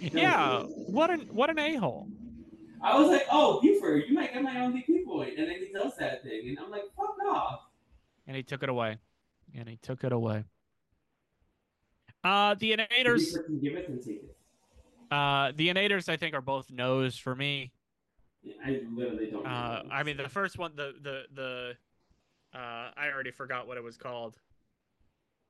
Yeah, 0.00 0.62
what 0.62 1.10
an 1.10 1.22
what 1.32 1.50
an 1.50 1.58
a 1.58 1.74
hole. 1.74 2.08
I 2.82 2.98
was 2.98 3.08
like, 3.08 3.26
oh, 3.30 3.60
Buford, 3.60 4.04
you 4.08 4.14
might 4.14 4.32
get 4.32 4.42
my 4.42 4.54
MVP 4.54 5.04
point. 5.04 5.38
And 5.38 5.48
then 5.48 5.56
he 5.58 5.72
does 5.72 5.92
that 5.98 6.22
thing. 6.22 6.48
And 6.48 6.58
I'm 6.58 6.70
like, 6.70 6.82
fuck 6.96 7.14
off. 7.28 7.60
And 8.26 8.36
he 8.36 8.42
took 8.42 8.62
it 8.62 8.68
away. 8.68 8.98
And 9.54 9.68
he 9.68 9.76
took 9.76 10.04
it 10.04 10.12
away. 10.12 10.44
Uh, 12.24 12.54
the 12.54 12.76
Innators, 12.76 13.36
give 13.60 13.74
it 13.74 13.88
and 13.88 14.00
take 14.00 14.22
it. 14.22 14.36
uh, 15.10 15.50
the 15.56 15.68
Innators, 15.68 16.08
I 16.08 16.16
think, 16.16 16.34
are 16.34 16.40
both 16.40 16.70
no's 16.70 17.16
for 17.16 17.34
me. 17.34 17.72
Yeah, 18.44 18.54
I 18.64 18.80
literally 18.94 19.26
don't. 19.30 19.44
Uh, 19.44 19.82
I 19.90 20.02
mean, 20.04 20.16
the 20.16 20.28
first 20.28 20.56
one, 20.58 20.72
the 20.76 20.94
the 21.02 21.22
the, 21.34 21.72
uh, 22.54 22.90
I 22.96 23.08
already 23.12 23.32
forgot 23.32 23.66
what 23.66 23.76
it 23.76 23.82
was 23.82 23.96
called. 23.96 24.38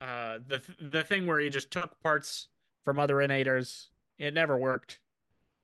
Uh, 0.00 0.38
the 0.46 0.62
the 0.80 1.04
thing 1.04 1.26
where 1.26 1.38
he 1.38 1.50
just 1.50 1.70
took 1.70 2.00
parts 2.02 2.48
from 2.84 2.98
other 2.98 3.16
Innators, 3.16 3.88
it 4.18 4.32
never 4.32 4.56
worked. 4.56 4.98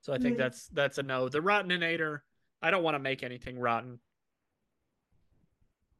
So 0.01 0.13
I 0.13 0.17
think 0.19 0.37
that's 0.37 0.67
that's 0.67 0.99
a 0.99 1.03
no. 1.03 1.27
The 1.27 1.41
Rotten 1.41 1.71
Innator, 1.71 2.23
I 2.61 2.69
don't 2.71 2.83
want 2.83 2.95
to 2.95 2.99
make 2.99 3.23
anything 3.23 3.59
rotten. 3.59 3.99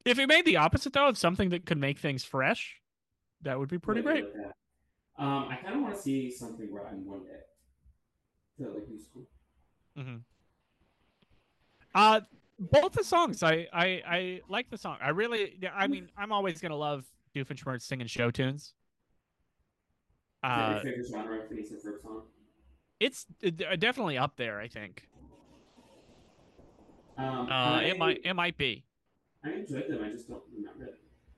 If 0.10 0.18
it 0.18 0.28
made 0.28 0.44
the 0.46 0.58
opposite 0.58 0.94
though, 0.94 1.08
of 1.08 1.18
something 1.18 1.50
that 1.50 1.66
could 1.68 1.78
make 1.78 2.00
things 2.00 2.24
fresh, 2.24 2.78
that 3.44 3.60
would 3.60 3.70
be 3.70 3.78
pretty 3.78 4.02
great. 4.02 4.26
Um, 5.20 5.48
I 5.50 5.56
kind 5.62 5.76
of 5.76 5.82
want 5.82 5.96
to 5.96 6.02
see 6.02 6.32
something 6.32 6.74
rotten 6.74 7.06
one 7.06 7.24
day. 7.24 7.42
Feel 8.58 8.74
like 8.74 8.90
new 8.90 9.00
school. 9.00 9.28
hmm 9.96 10.18
Uh, 11.94 12.22
both 12.60 12.94
the 12.94 13.04
songs, 13.04 13.44
I, 13.44 13.68
I 13.72 13.86
I 14.06 14.42
like 14.50 14.70
the 14.70 14.78
song. 14.78 14.98
I 15.02 15.10
really, 15.10 15.58
yeah, 15.62 15.72
I 15.76 15.88
mean, 15.88 16.10
I'm 16.18 16.32
always 16.32 16.60
gonna 16.60 16.76
love 16.76 17.06
Doofenshmirtz 17.36 17.84
singing 17.84 18.08
show 18.08 18.32
tunes. 18.32 18.74
Uh, 20.44 20.82
your 20.84 20.94
favorite 20.94 21.08
genre 21.12 21.40
of 21.40 21.50
Phineas 21.50 21.72
and 21.72 21.82
Ferb 21.82 22.02
song? 22.02 22.24
it's 23.00 23.26
d- 23.42 23.52
definitely 23.52 24.18
up 24.18 24.36
there. 24.38 24.60
I 24.60 24.68
think. 24.68 25.08
Um, 27.18 27.50
Uh, 27.50 27.54
I, 27.54 27.84
it 27.86 27.98
might 27.98 28.22
it 28.24 28.34
might 28.34 28.58
be. 28.58 28.86
I 29.44 29.52
enjoyed 29.52 29.88
them. 29.90 30.04
I 30.04 30.10
just 30.10 30.28
don't 30.28 30.44
remember 30.54 30.86
them. 30.86 30.96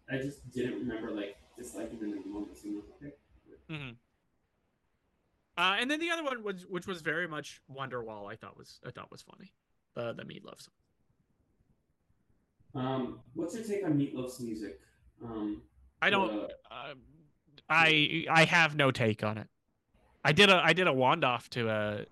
I 0.10 0.18
just 0.18 0.50
didn't 0.52 0.80
remember 0.80 1.12
like 1.12 1.38
disliking 1.58 2.00
them 2.00 2.14
in 2.14 2.22
the 2.22 2.28
moment. 2.30 2.58
So 2.58 2.68
like, 3.02 3.18
okay. 3.70 3.84
hmm 3.84 3.92
Uh, 5.58 5.78
and 5.80 5.90
then 5.92 6.00
the 6.00 6.10
other 6.10 6.24
one 6.24 6.44
was, 6.44 6.66
which 6.68 6.88
was 6.88 7.02
very 7.02 7.28
much 7.28 7.62
Wonderwall. 7.72 8.32
I 8.32 8.36
thought 8.36 8.58
was 8.58 8.80
I 8.86 8.92
thought 8.92 9.12
was 9.12 9.22
funny. 9.22 9.54
The 9.96 10.14
the 10.14 10.24
Meatloaf 10.24 10.62
song. 10.62 10.74
Um, 12.74 13.20
what's 13.34 13.54
your 13.56 13.64
take 13.64 13.84
on 13.86 13.98
Meatloaf's 13.98 14.40
music? 14.40 14.80
Um, 15.24 15.62
I 16.02 16.10
don't. 16.10 16.32
uh, 16.32 16.48
Uh, 16.72 16.94
I 17.70 18.26
I 18.30 18.46
have 18.46 18.76
no 18.76 18.92
take 18.92 19.24
on 19.24 19.38
it. 19.38 19.48
I 20.24 20.32
did 20.32 20.50
a 20.50 20.56
I 20.64 20.74
did 20.74 20.88
a 20.88 20.94
wand 20.94 21.24
off 21.24 21.50
to 21.52 21.70
uh, 21.70 22.06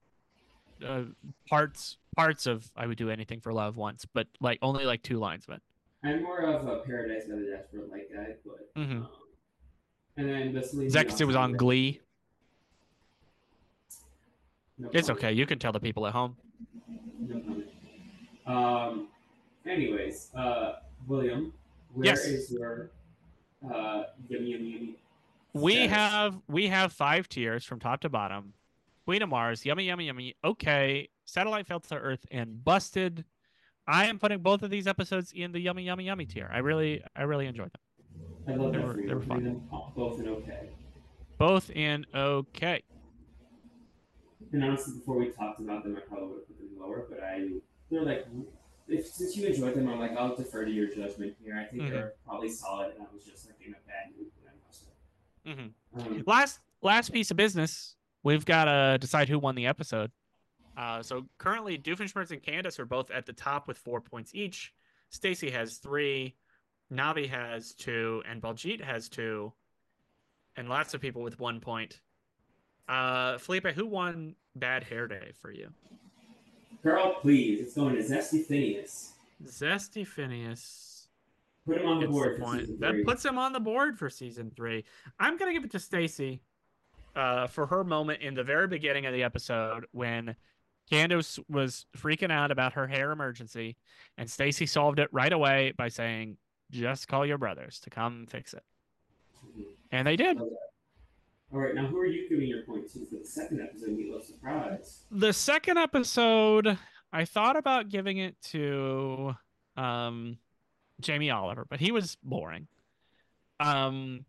uh 0.85 1.03
parts 1.47 1.97
parts 2.15 2.45
of 2.45 2.69
I 2.75 2.87
would 2.87 2.97
do 2.97 3.09
anything 3.09 3.41
for 3.41 3.53
love 3.53 3.77
once, 3.77 4.05
but 4.13 4.27
like 4.41 4.59
only 4.61 4.85
like 4.85 5.01
two 5.03 5.17
lines 5.19 5.45
of 5.47 5.55
it. 5.55 5.61
I'm 6.03 6.23
more 6.23 6.39
of 6.41 6.65
a 6.67 6.79
Paradise 6.79 7.25
by 7.25 7.35
the 7.35 7.45
Dashboard 7.57 7.89
Light 7.91 8.11
guy, 8.13 8.35
but 8.45 8.73
Mhm. 8.75 9.01
um, 9.03 9.09
and 10.17 10.29
then 10.29 10.53
the 10.53 10.63
Celine 10.63 10.89
Zex 10.89 11.17
Dion 11.17 11.27
was 11.27 11.35
on 11.35 11.53
Glee. 11.53 11.99
no 14.77 14.89
It's 14.93 15.09
okay. 15.09 15.33
You 15.33 15.45
can 15.45 15.59
tell 15.59 15.71
the 15.73 15.79
people 15.79 16.07
at 16.07 16.13
home. 16.13 16.37
No. 17.19 17.63
Um. 18.45 19.07
Anyways, 19.65 20.33
uh, 20.35 20.79
William, 21.05 21.53
where 21.93 22.13
is 22.13 22.31
Yes. 22.31 22.51
your 22.51 22.91
uh 23.69 24.03
yummy 24.29 24.51
yummy 24.53 24.69
yummy? 24.71 24.95
We 25.53 25.73
status? 25.73 25.91
have 25.91 26.41
we 26.47 26.67
have 26.67 26.93
five 26.93 27.27
tiers 27.27 27.65
from 27.65 27.79
top 27.79 27.99
to 28.01 28.09
bottom. 28.09 28.53
Queen 29.05 29.21
of 29.21 29.29
Mars, 29.29 29.65
yummy, 29.65 29.85
yummy, 29.85 30.05
yummy. 30.05 30.35
Okay, 30.43 31.09
satellite 31.25 31.67
fell 31.67 31.79
to 31.81 31.95
Earth 31.95 32.25
and 32.31 32.63
busted. 32.63 33.25
I 33.89 34.05
am 34.05 34.19
putting 34.19 34.39
both 34.39 34.61
of 34.61 34.69
these 34.69 34.85
episodes 34.85 35.31
in 35.35 35.51
the 35.51 35.59
yummy, 35.59 35.83
yummy, 35.83 36.03
yummy 36.05 36.25
tier. 36.25 36.49
I 36.53 36.59
really, 36.59 37.03
I 37.15 37.23
really 37.23 37.47
enjoyed 37.47 37.71
them. 37.73 37.81
I 38.47 38.55
love 38.55 38.71
they 38.73 38.79
that 38.79 38.87
were- 38.87 39.01
they 39.01 39.13
were 39.13 39.21
fun. 39.21 39.67
both 39.95 40.19
in 40.19 40.27
okay. 40.27 40.69
Both 41.37 41.69
in 41.71 42.05
okay. 42.13 42.83
And 44.51 44.63
honestly, 44.63 44.93
before 44.99 45.17
we 45.17 45.29
talked 45.29 45.59
about 45.59 45.83
them, 45.83 45.95
I 45.97 46.01
probably 46.01 46.27
would 46.29 46.37
have 46.39 46.47
put 46.47 46.57
them 46.59 46.79
lower. 46.79 47.05
But 47.09 47.23
I, 47.23 47.49
they're 47.89 48.03
like, 48.03 48.27
if 48.87 49.07
since 49.07 49.35
you 49.35 49.47
enjoyed 49.47 49.75
them, 49.75 49.87
I'm 49.89 49.99
like, 49.99 50.15
I'll 50.17 50.35
defer 50.35 50.65
to 50.65 50.71
your 50.71 50.87
judgment 50.87 51.35
here. 51.43 51.55
I 51.57 51.65
think 51.65 51.83
Mhm. 51.83 51.89
they're 51.91 52.13
probably 52.25 52.49
solid, 52.49 52.93
and 52.95 53.03
I 53.03 53.13
was 53.13 53.23
just 53.23 53.47
like 53.47 53.55
in 53.65 53.73
a 53.73 53.77
bad 53.87 54.11
mood 54.17 54.31
when 54.41 54.51
I 55.55 55.55
watched 55.57 56.05
hmm. 56.05 56.17
Um, 56.17 56.23
Last 56.27 56.59
last 56.81 57.11
piece 57.11 57.31
of 57.31 57.37
business. 57.37 57.95
We've 58.23 58.45
got 58.45 58.65
to 58.65 58.97
decide 58.99 59.29
who 59.29 59.39
won 59.39 59.55
the 59.55 59.65
episode. 59.67 60.11
Uh, 60.79 61.03
so 61.03 61.25
currently, 61.37 61.77
Doofenshmirtz 61.77 62.31
and 62.31 62.41
Candace 62.41 62.79
are 62.79 62.85
both 62.85 63.11
at 63.11 63.25
the 63.25 63.33
top 63.33 63.67
with 63.67 63.77
four 63.77 63.99
points 63.99 64.33
each. 64.33 64.73
Stacy 65.09 65.49
has 65.49 65.75
three, 65.75 66.35
Navi 66.89 67.27
has 67.27 67.73
two, 67.73 68.23
and 68.29 68.41
Baljeet 68.41 68.79
has 68.79 69.09
two, 69.09 69.51
and 70.55 70.69
lots 70.69 70.93
of 70.93 71.01
people 71.01 71.21
with 71.21 71.37
one 71.37 71.59
point. 71.59 71.99
Uh, 72.87 73.37
Felipe, 73.39 73.67
who 73.67 73.85
won 73.85 74.35
Bad 74.55 74.85
Hair 74.85 75.07
Day 75.09 75.31
for 75.41 75.51
you? 75.51 75.67
Girl, 76.81 77.15
please, 77.15 77.59
it's 77.59 77.75
going 77.75 77.97
to 77.97 78.01
Zesty 78.01 78.45
Phineas. 78.45 79.11
Zesty 79.45 80.07
Phineas. 80.07 81.09
Put 81.67 81.81
him 81.81 81.87
on 81.87 81.99
the 81.99 82.07
board 82.07 82.35
the 82.35 82.37
for 82.37 82.43
point. 82.45 82.61
season 82.61 82.79
That 82.79 83.03
puts 83.03 83.25
him 83.25 83.37
on 83.37 83.51
the 83.51 83.59
board 83.59 83.99
for 83.99 84.09
season 84.09 84.49
three. 84.55 84.85
I'm 85.19 85.35
gonna 85.35 85.51
give 85.51 85.65
it 85.65 85.71
to 85.71 85.79
Stacy 85.79 86.39
uh, 87.17 87.47
for 87.47 87.67
her 87.67 87.83
moment 87.83 88.21
in 88.21 88.33
the 88.33 88.43
very 88.45 88.67
beginning 88.67 89.05
of 89.05 89.13
the 89.13 89.23
episode 89.23 89.85
when 89.91 90.35
Candace 90.89 91.39
was 91.47 91.85
freaking 91.97 92.31
out 92.31 92.51
about 92.51 92.73
her 92.73 92.87
hair 92.87 93.11
emergency, 93.11 93.77
and 94.17 94.29
Stacy 94.29 94.65
solved 94.65 94.99
it 94.99 95.09
right 95.11 95.31
away 95.31 95.73
by 95.77 95.89
saying, 95.89 96.37
"Just 96.71 97.07
call 97.07 97.25
your 97.25 97.37
brothers 97.37 97.79
to 97.81 97.89
come 97.89 98.25
fix 98.27 98.53
it," 98.53 98.63
and 99.91 100.07
they 100.07 100.15
did. 100.15 100.39
All 101.51 101.59
right, 101.59 101.73
now 101.73 101.87
who 101.87 101.97
are 101.97 102.05
you 102.05 102.29
giving 102.29 102.47
your 102.47 102.61
point 102.61 102.91
to 102.93 103.05
for 103.05 103.15
the 103.15 103.25
second 103.25 103.61
episode? 103.61 103.89
Meatloaf 103.89 104.23
Surprise. 104.23 105.05
The 105.09 105.33
second 105.33 105.77
episode, 105.77 106.77
I 107.11 107.25
thought 107.25 107.55
about 107.55 107.89
giving 107.89 108.19
it 108.19 108.39
to 108.51 109.35
um, 109.75 110.37
Jamie 111.01 111.31
Oliver, 111.31 111.65
but 111.67 111.79
he 111.79 111.91
was 111.91 112.17
boring. 112.23 112.67
Um, 113.59 114.25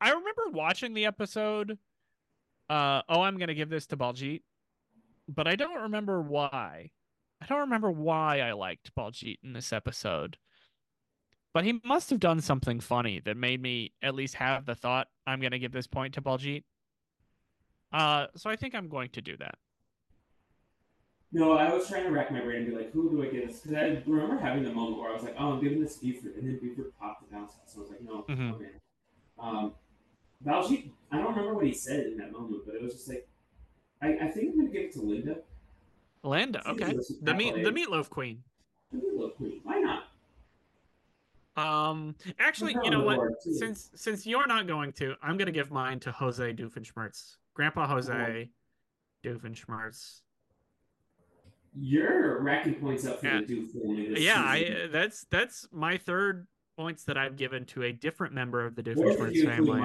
I 0.00 0.10
remember 0.10 0.50
watching 0.52 0.92
the 0.92 1.06
episode. 1.06 1.78
Uh, 2.68 3.02
oh, 3.08 3.22
I'm 3.22 3.38
gonna 3.38 3.54
give 3.54 3.70
this 3.70 3.86
to 3.88 3.96
Baljeet, 3.96 4.42
but 5.28 5.46
I 5.46 5.56
don't 5.56 5.82
remember 5.82 6.20
why. 6.22 6.90
I 7.40 7.46
don't 7.46 7.60
remember 7.60 7.90
why 7.90 8.40
I 8.40 8.52
liked 8.52 8.94
Baljeet 8.94 9.38
in 9.44 9.52
this 9.52 9.72
episode. 9.72 10.36
But 11.54 11.64
he 11.64 11.80
must 11.84 12.10
have 12.10 12.20
done 12.20 12.40
something 12.40 12.80
funny 12.80 13.20
that 13.20 13.36
made 13.36 13.60
me 13.62 13.92
at 14.02 14.14
least 14.14 14.34
have 14.34 14.66
the 14.66 14.74
thought 14.74 15.08
I'm 15.26 15.40
gonna 15.40 15.58
give 15.58 15.72
this 15.72 15.86
point 15.86 16.14
to 16.14 16.22
Baljeet. 16.22 16.64
Uh, 17.92 18.26
so 18.36 18.50
I 18.50 18.56
think 18.56 18.74
I'm 18.74 18.88
going 18.88 19.10
to 19.10 19.22
do 19.22 19.36
that. 19.38 19.54
No, 21.30 21.52
I 21.52 21.72
was 21.72 21.88
trying 21.88 22.04
to 22.04 22.10
rack 22.10 22.30
my 22.30 22.40
brain 22.40 22.62
and 22.62 22.66
be 22.70 22.76
like, 22.76 22.92
who 22.92 23.10
do 23.10 23.22
I 23.22 23.26
give 23.28 23.46
this? 23.48 23.60
Because 23.60 23.76
I 23.76 24.02
remember 24.06 24.38
having 24.38 24.62
the 24.62 24.72
moment 24.72 24.98
where 25.00 25.10
I 25.10 25.14
was 25.14 25.22
like, 25.22 25.36
oh, 25.38 25.52
I'm 25.52 25.60
giving 25.62 25.80
this 25.82 25.96
to 25.96 26.00
Buford, 26.00 26.36
and 26.36 26.46
then 26.48 26.58
Buford 26.58 26.92
popped 26.98 27.28
the 27.28 27.34
bounce 27.36 27.52
house. 27.52 27.60
So 27.66 27.78
I 27.78 27.82
was 27.82 27.90
like, 27.90 28.00
no, 28.02 28.24
Mhm. 28.28 28.54
okay. 28.54 28.70
Um, 29.38 29.74
Baljeet, 30.44 30.90
I 31.10 31.18
don't 31.18 31.28
remember 31.30 31.54
what 31.54 31.66
he 31.66 31.72
said 31.74 32.06
in 32.06 32.16
that 32.18 32.32
moment, 32.32 32.62
but 32.64 32.74
it 32.74 32.82
was 32.82 32.94
just 32.94 33.08
like, 33.08 33.28
I, 34.02 34.14
I 34.22 34.28
think 34.28 34.52
I'm 34.52 34.56
gonna 34.58 34.70
give 34.70 34.82
it 34.84 34.92
to 34.94 35.02
Linda. 35.02 35.36
Linda, 36.22 36.68
okay. 36.68 36.96
The 37.22 37.34
meat, 37.34 37.54
the 37.62 37.70
meatloaf 37.70 38.08
queen. 38.10 38.42
A 38.92 38.96
little 38.96 39.30
queen. 39.30 39.60
Why 39.62 39.78
not? 39.80 40.04
Um, 41.56 42.14
actually, 42.38 42.76
you 42.84 42.90
know 42.90 43.02
what? 43.02 43.18
Since 43.42 43.90
since 43.94 44.26
you're 44.26 44.46
not 44.46 44.66
going 44.66 44.92
to, 44.94 45.14
I'm 45.22 45.36
gonna 45.36 45.52
give 45.52 45.70
mine 45.70 45.98
to 46.00 46.12
Jose 46.12 46.52
Doofenshmirtz, 46.54 47.36
Grandpa 47.54 47.86
Jose 47.86 48.50
Doofenshmirtz. 49.24 50.20
You're 51.74 52.40
racking 52.42 52.74
points 52.76 53.06
up 53.06 53.20
for 53.20 53.26
Yeah. 53.26 53.40
the 53.40 53.46
Duke 53.46 54.18
Yeah. 54.18 54.40
I 54.42 54.88
that's 54.90 55.26
that's 55.30 55.68
my 55.72 55.96
third 55.98 56.46
points 56.76 57.04
that 57.04 57.18
I've 57.18 57.36
given 57.36 57.64
to 57.66 57.82
a 57.84 57.92
different 57.92 58.32
member 58.34 58.64
of 58.64 58.74
the 58.76 58.82
Doofenshmirtz 58.82 59.44
family. 59.44 59.82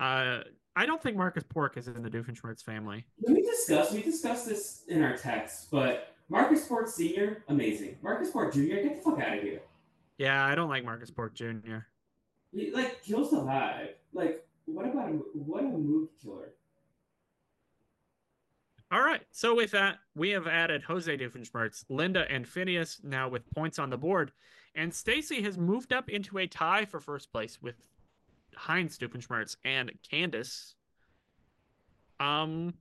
Uh, 0.00 0.40
I 0.74 0.86
don't 0.86 1.02
think 1.02 1.16
Marcus 1.16 1.44
Pork 1.44 1.76
is 1.76 1.88
in 1.88 2.02
the 2.02 2.10
Doofenshmirtz 2.10 2.62
family. 2.62 3.04
We 3.26 3.42
discuss? 3.42 3.92
We 3.92 4.02
discussed 4.02 4.46
this 4.46 4.84
in 4.88 5.02
our 5.02 5.16
text, 5.16 5.70
but 5.70 6.14
Marcus 6.28 6.66
Pork 6.66 6.88
Senior, 6.88 7.44
amazing. 7.48 7.96
Marcus 8.02 8.30
Pork 8.30 8.54
Junior, 8.54 8.82
get 8.82 8.96
the 8.96 9.02
fuck 9.02 9.20
out 9.20 9.36
of 9.36 9.42
here. 9.42 9.60
Yeah, 10.16 10.46
I 10.46 10.54
don't 10.54 10.70
like 10.70 10.84
Marcus 10.84 11.10
Pork 11.10 11.34
Jr. 11.34 11.78
He 12.52 12.70
like 12.70 13.02
kills 13.02 13.30
the 13.30 13.38
vibe. 13.38 13.90
Like, 14.14 14.46
what 14.66 14.86
about 14.86 15.10
a, 15.10 15.12
what 15.12 15.64
a 15.64 15.68
mood 15.68 16.08
killer? 16.22 16.52
All 18.90 19.00
right. 19.00 19.22
So 19.30 19.54
with 19.54 19.70
that, 19.70 19.98
we 20.14 20.30
have 20.30 20.46
added 20.46 20.82
Jose 20.82 21.16
Doofenshmirtz, 21.16 21.84
Linda, 21.88 22.26
and 22.30 22.46
Phineas 22.46 23.00
now 23.02 23.28
with 23.28 23.48
points 23.50 23.78
on 23.78 23.88
the 23.88 23.96
board, 23.96 24.32
and 24.74 24.92
Stacy 24.92 25.42
has 25.42 25.56
moved 25.56 25.92
up 25.92 26.08
into 26.10 26.38
a 26.38 26.46
tie 26.46 26.84
for 26.84 27.00
first 27.00 27.32
place 27.32 27.60
with 27.60 27.76
Heinz 28.56 28.98
Doofenshmirtz 28.98 29.56
and 29.64 29.90
Candace. 30.08 30.74
Um, 32.20 32.74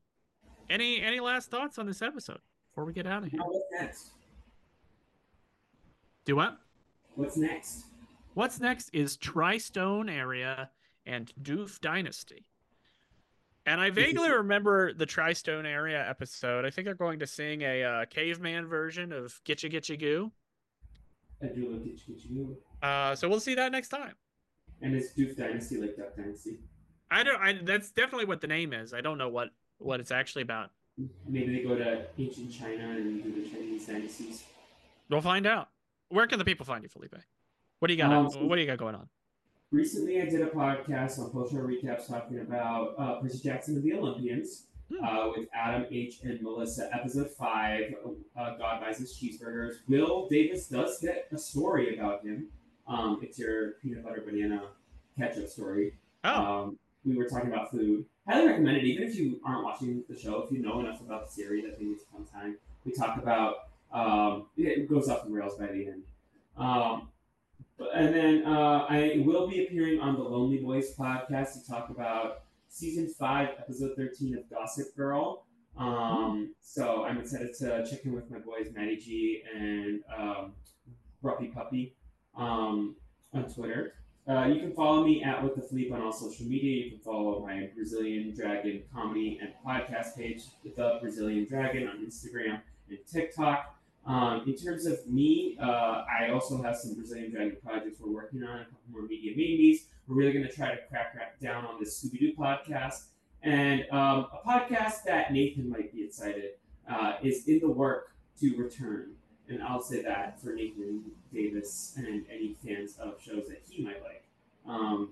any 0.69 1.01
any 1.01 1.19
last 1.19 1.49
thoughts 1.49 1.77
on 1.77 1.85
this 1.85 2.01
episode 2.01 2.39
before 2.69 2.85
we 2.85 2.93
get 2.93 3.07
out 3.07 3.23
of 3.23 3.31
here? 3.31 3.41
What's 3.43 3.65
next? 3.79 4.11
Do 6.25 6.35
what? 6.35 6.57
What's 7.15 7.37
next? 7.37 7.85
What's 8.33 8.59
next 8.59 8.89
is 8.93 9.17
Tri-Stone 9.17 10.07
area 10.07 10.69
and 11.05 11.31
Doof 11.41 11.81
Dynasty. 11.81 12.45
And 13.65 13.79
I 13.79 13.89
vaguely 13.89 14.31
remember 14.31 14.93
the 14.93 15.05
Tri-Stone 15.05 15.65
area 15.65 16.07
episode. 16.09 16.65
I 16.65 16.69
think 16.69 16.85
they're 16.85 16.95
going 16.95 17.19
to 17.19 17.27
sing 17.27 17.61
a 17.61 17.83
uh, 17.83 18.05
caveman 18.05 18.65
version 18.67 19.11
of 19.11 19.39
Gitchee 19.45 19.71
Gitchee 19.71 19.99
Goo. 19.99 20.31
I 21.43 21.47
do 21.47 21.69
love 21.69 21.81
You. 22.07 22.57
Uh, 22.81 23.15
so 23.15 23.27
we'll 23.27 23.39
see 23.39 23.55
that 23.55 23.71
next 23.71 23.89
time. 23.89 24.13
And 24.81 24.95
it's 24.95 25.13
Doof 25.13 25.37
Dynasty 25.37 25.77
like 25.77 25.95
Duck 25.97 26.15
Dynasty. 26.15 26.59
I 27.09 27.23
don't. 27.23 27.39
I, 27.41 27.59
that's 27.63 27.91
definitely 27.91 28.25
what 28.25 28.41
the 28.41 28.47
name 28.47 28.73
is. 28.73 28.93
I 28.93 29.01
don't 29.01 29.17
know 29.17 29.29
what 29.29 29.49
what 29.77 29.99
it's 29.99 30.11
actually 30.11 30.41
about. 30.43 30.71
Maybe 31.27 31.55
they 31.57 31.63
go 31.63 31.75
to 31.75 32.05
ancient 32.17 32.51
China 32.53 32.89
and 32.91 33.23
do 33.23 33.43
the 33.43 33.49
Chinese 33.49 33.85
dynasties. 33.87 34.43
We'll 35.09 35.21
find 35.21 35.45
out. 35.45 35.69
Where 36.09 36.27
can 36.27 36.39
the 36.39 36.45
people 36.45 36.65
find 36.65 36.83
you, 36.83 36.89
Felipe? 36.89 37.15
What 37.79 37.87
do 37.87 37.93
you 37.93 37.97
got? 37.97 38.11
Um, 38.11 38.47
what 38.47 38.55
do 38.55 38.61
you 38.61 38.67
got 38.67 38.77
going 38.77 38.95
on? 38.95 39.07
Recently, 39.71 40.21
I 40.21 40.25
did 40.25 40.41
a 40.41 40.47
podcast 40.47 41.17
on 41.19 41.29
Post 41.31 41.53
Show 41.53 41.59
Recaps 41.59 42.07
talking 42.07 42.39
about 42.39 42.93
uh, 42.97 43.15
Percy 43.21 43.39
Jackson 43.39 43.75
and 43.75 43.83
the 43.83 43.93
Olympians 43.93 44.67
Hmm. 44.91 45.05
uh, 45.05 45.29
with 45.29 45.47
Adam 45.53 45.85
H. 45.89 46.19
and 46.23 46.41
Melissa. 46.41 46.89
Episode 46.93 47.29
5, 47.31 47.93
uh, 48.37 48.57
God 48.57 48.81
Buys 48.81 48.97
His 48.97 49.13
Cheeseburgers. 49.17 49.75
Will 49.87 50.27
Davis 50.27 50.67
does 50.67 50.99
get 50.99 51.29
a 51.31 51.37
story 51.37 51.97
about 51.97 52.25
him. 52.25 52.47
Um, 52.87 53.19
it's 53.21 53.37
your 53.39 53.71
peanut 53.81 54.03
butter 54.03 54.23
banana 54.25 54.63
ketchup 55.17 55.47
story. 55.49 55.93
Oh, 56.23 56.41
Um, 56.45 56.79
we 57.05 57.17
were 57.17 57.25
talking 57.25 57.51
about 57.51 57.71
food. 57.71 58.05
Highly 58.27 58.47
recommend 58.47 58.77
it, 58.77 58.83
even 58.85 59.03
if 59.07 59.15
you 59.15 59.39
aren't 59.43 59.63
watching 59.63 60.03
the 60.07 60.17
show. 60.17 60.43
If 60.43 60.51
you 60.51 60.59
know 60.59 60.79
enough 60.79 61.01
about 61.01 61.25
the 61.27 61.31
series, 61.31 61.65
I 61.65 61.75
think 61.75 61.93
it's 61.93 62.03
a 62.03 62.15
fun 62.15 62.25
time. 62.25 62.57
We 62.85 62.91
talk 62.91 63.17
about 63.17 63.55
um, 63.91 64.45
it 64.57 64.87
goes 64.89 65.09
off 65.09 65.25
the 65.25 65.31
rails 65.31 65.57
by 65.57 65.67
the 65.67 65.87
end. 65.87 66.03
Um, 66.57 67.09
but, 67.77 67.89
and 67.95 68.13
then 68.13 68.45
uh, 68.45 68.85
I 68.87 69.23
will 69.25 69.47
be 69.47 69.65
appearing 69.65 69.99
on 69.99 70.15
the 70.15 70.21
Lonely 70.21 70.57
Boys 70.59 70.93
podcast 70.95 71.53
to 71.53 71.67
talk 71.67 71.89
about 71.89 72.43
season 72.69 73.07
five, 73.07 73.49
episode 73.57 73.95
thirteen 73.97 74.37
of 74.37 74.47
Gossip 74.49 74.95
Girl. 74.95 75.45
Um, 75.77 76.53
so 76.61 77.03
I'm 77.05 77.17
excited 77.17 77.55
to 77.59 77.85
check 77.89 78.05
in 78.05 78.13
with 78.13 78.29
my 78.29 78.37
boys 78.39 78.67
Maddie 78.75 78.97
G 78.97 79.41
and 79.55 80.01
um, 80.15 80.53
Ruppy 81.23 81.51
Puppy 81.53 81.95
um, 82.35 82.95
on 83.33 83.51
Twitter. 83.53 83.93
Uh, 84.27 84.45
you 84.45 84.59
can 84.59 84.71
follow 84.73 85.03
me 85.03 85.23
at 85.23 85.43
With 85.43 85.55
the 85.55 85.61
Fleep 85.61 85.91
on 85.91 86.01
all 86.01 86.11
social 86.11 86.45
media. 86.45 86.85
You 86.85 86.91
can 86.91 86.99
follow 86.99 87.45
my 87.45 87.69
Brazilian 87.75 88.33
Dragon 88.35 88.83
comedy 88.93 89.39
and 89.41 89.51
podcast 89.65 90.15
page, 90.15 90.43
The 90.63 90.99
Brazilian 91.01 91.45
Dragon, 91.49 91.87
on 91.87 92.05
Instagram 92.05 92.61
and 92.89 92.99
TikTok. 93.11 93.75
Um, 94.05 94.43
in 94.47 94.55
terms 94.55 94.85
of 94.85 95.05
me, 95.07 95.57
uh, 95.61 96.03
I 96.19 96.29
also 96.31 96.61
have 96.61 96.75
some 96.75 96.93
Brazilian 96.93 97.31
Dragon 97.31 97.57
projects 97.63 97.99
we're 97.99 98.11
working 98.11 98.43
on, 98.43 98.61
a 98.61 98.65
couple 98.65 98.79
more 98.91 99.01
media 99.03 99.33
maybes. 99.35 99.85
We're 100.07 100.15
really 100.15 100.33
going 100.33 100.47
to 100.47 100.53
try 100.53 100.71
to 100.71 100.81
crack, 100.89 101.13
crack 101.13 101.39
down 101.39 101.65
on 101.65 101.79
this 101.79 102.03
Scooby 102.03 102.19
Doo 102.19 102.33
podcast. 102.37 103.05
And 103.43 103.85
um, 103.91 104.27
a 104.33 104.39
podcast 104.45 105.03
that 105.05 105.33
Nathan 105.33 105.69
might 105.69 105.91
be 105.93 106.03
excited 106.03 106.51
uh, 106.89 107.13
is 107.23 107.47
in 107.47 107.59
the 107.59 107.69
work 107.69 108.13
to 108.39 108.55
return. 108.55 109.13
And 109.51 109.61
I'll 109.61 109.81
say 109.81 110.01
that 110.01 110.41
for 110.41 110.53
Nathan 110.53 111.03
Davis 111.33 111.93
and 111.97 112.25
any 112.31 112.55
fans 112.65 112.97
of 112.99 113.15
shows 113.21 113.47
that 113.49 113.61
he 113.69 113.83
might 113.83 114.01
like. 114.01 114.23
Um, 114.65 115.09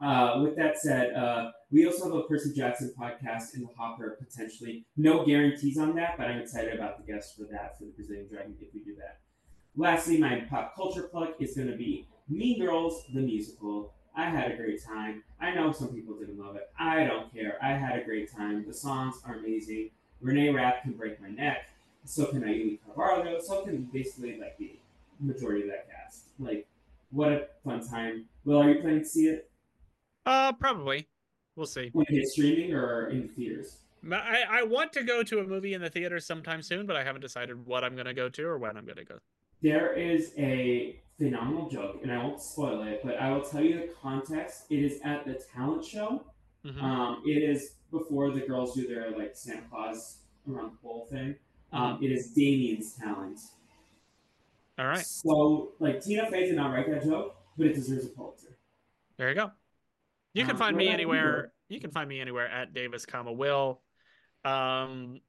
uh, 0.00 0.40
with 0.42 0.56
that 0.56 0.78
said, 0.78 1.14
uh, 1.14 1.50
we 1.70 1.86
also 1.86 2.04
have 2.04 2.14
a 2.14 2.22
Percy 2.22 2.52
Jackson 2.52 2.92
podcast 2.98 3.54
in 3.54 3.62
the 3.62 3.68
hopper 3.76 4.16
potentially. 4.18 4.84
No 4.96 5.24
guarantees 5.24 5.78
on 5.78 5.96
that, 5.96 6.16
but 6.18 6.28
I'm 6.28 6.38
excited 6.38 6.74
about 6.74 7.04
the 7.04 7.12
guests 7.12 7.34
for 7.36 7.44
that 7.52 7.78
for 7.78 7.84
the 7.84 7.90
Brazilian 7.90 8.28
Dragon 8.28 8.54
if 8.60 8.72
we 8.74 8.80
do 8.80 8.94
that. 8.96 9.18
Lastly, 9.76 10.18
my 10.18 10.40
pop 10.50 10.74
culture 10.76 11.04
plug 11.04 11.30
is 11.40 11.56
going 11.56 11.68
to 11.68 11.76
be 11.76 12.06
Mean 12.28 12.60
Girls 12.60 13.04
the 13.12 13.20
musical. 13.20 13.92
I 14.14 14.28
had 14.28 14.52
a 14.52 14.56
great 14.56 14.84
time. 14.84 15.24
I 15.40 15.54
know 15.54 15.72
some 15.72 15.88
people 15.88 16.14
didn't 16.14 16.38
love 16.38 16.56
it. 16.56 16.70
I 16.78 17.04
don't 17.04 17.32
care. 17.32 17.56
I 17.62 17.72
had 17.72 17.98
a 17.98 18.04
great 18.04 18.30
time. 18.30 18.64
The 18.66 18.74
songs 18.74 19.16
are 19.24 19.36
amazing. 19.36 19.90
Renee 20.20 20.50
Rapp 20.50 20.82
can 20.82 20.92
break 20.92 21.20
my 21.20 21.30
neck. 21.30 21.68
So 22.04 22.26
can 22.26 22.42
Auliʻi 22.42 22.78
Cravalho. 22.80 23.40
So 23.40 23.62
can 23.64 23.82
basically 23.92 24.38
like 24.38 24.58
the 24.58 24.76
majority 25.20 25.62
of 25.62 25.68
that 25.68 25.88
cast. 25.90 26.24
Like, 26.38 26.66
what 27.10 27.32
a 27.32 27.46
fun 27.64 27.86
time. 27.86 28.26
Will, 28.44 28.60
are 28.62 28.70
you 28.70 28.80
planning 28.80 29.00
to 29.00 29.04
see 29.06 29.28
it? 29.28 29.50
Uh, 30.26 30.52
probably. 30.52 31.08
We'll 31.56 31.66
see. 31.66 31.90
When 31.92 32.06
it's 32.08 32.32
streaming 32.32 32.72
or 32.72 33.08
in 33.10 33.28
theaters? 33.28 33.76
I, 34.10 34.44
I 34.50 34.62
want 34.64 34.92
to 34.94 35.04
go 35.04 35.22
to 35.22 35.38
a 35.40 35.44
movie 35.44 35.74
in 35.74 35.80
the 35.80 35.90
theater 35.90 36.18
sometime 36.18 36.62
soon, 36.62 36.86
but 36.86 36.96
I 36.96 37.04
haven't 37.04 37.20
decided 37.20 37.66
what 37.66 37.84
I'm 37.84 37.94
going 37.94 38.06
to 38.06 38.14
go 38.14 38.28
to 38.28 38.42
or 38.44 38.58
when 38.58 38.76
I'm 38.76 38.84
going 38.84 38.96
to 38.96 39.04
go. 39.04 39.18
There 39.62 39.92
is 39.92 40.32
a 40.38 40.96
phenomenal 41.18 41.68
joke, 41.68 42.00
and 42.02 42.10
I 42.10 42.18
won't 42.18 42.42
spoil 42.42 42.82
it, 42.82 43.00
but 43.04 43.16
I 43.18 43.30
will 43.30 43.42
tell 43.42 43.62
you 43.62 43.76
the 43.78 43.94
context. 44.02 44.64
It 44.70 44.80
is 44.82 45.00
at 45.04 45.24
the 45.24 45.34
talent 45.54 45.84
show. 45.84 46.24
Mhm. 46.64 46.82
Um, 46.82 47.22
it 47.26 47.42
is 47.42 47.74
before 47.90 48.30
the 48.32 48.40
girls 48.40 48.74
do 48.74 48.88
their 48.88 49.10
like 49.16 49.36
Santa 49.36 49.62
Claus 49.70 50.18
around 50.50 50.72
the 50.72 50.76
pole 50.78 51.06
thing. 51.10 51.36
Um, 51.72 51.98
it 52.02 52.12
is 52.12 52.32
Damian's 52.32 52.94
talent. 52.94 53.38
All 54.78 54.86
right. 54.86 55.04
So 55.06 55.72
like 55.78 56.02
Tina 56.02 56.30
Fey 56.30 56.46
did 56.46 56.56
not 56.56 56.72
write 56.72 56.90
that 56.90 57.04
joke, 57.04 57.36
but 57.56 57.66
it 57.66 57.74
deserves 57.74 58.06
a 58.06 58.08
Pulitzer. 58.08 58.56
There 59.16 59.28
you 59.28 59.34
go. 59.34 59.50
You 60.34 60.42
can 60.44 60.52
Um, 60.52 60.58
find 60.58 60.76
me 60.76 60.88
anywhere. 60.88 61.52
You 61.68 61.80
can 61.80 61.90
find 61.90 62.08
me 62.08 62.20
anywhere 62.20 62.48
at 62.48 62.74
Davis, 62.74 63.06
comma 63.06 63.32
Will. 63.32 63.80
Um, 64.44 65.20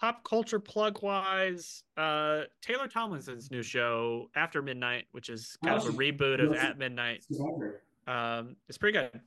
pop 0.00 0.24
culture 0.24 0.58
plug 0.60 1.02
wise, 1.02 1.84
uh, 1.96 2.42
Taylor 2.60 2.88
Tomlinson's 2.88 3.50
new 3.50 3.62
show 3.62 4.28
After 4.34 4.60
Midnight, 4.62 5.06
which 5.12 5.28
is 5.28 5.56
kind 5.64 5.76
of 5.76 5.84
a 5.86 5.88
Oh, 5.88 5.92
reboot 5.92 6.44
of. 6.44 6.52
At 6.54 6.76
Midnight. 6.78 7.24
Um, 8.06 8.56
it's 8.68 8.78
pretty 8.78 8.98
good. 8.98 9.20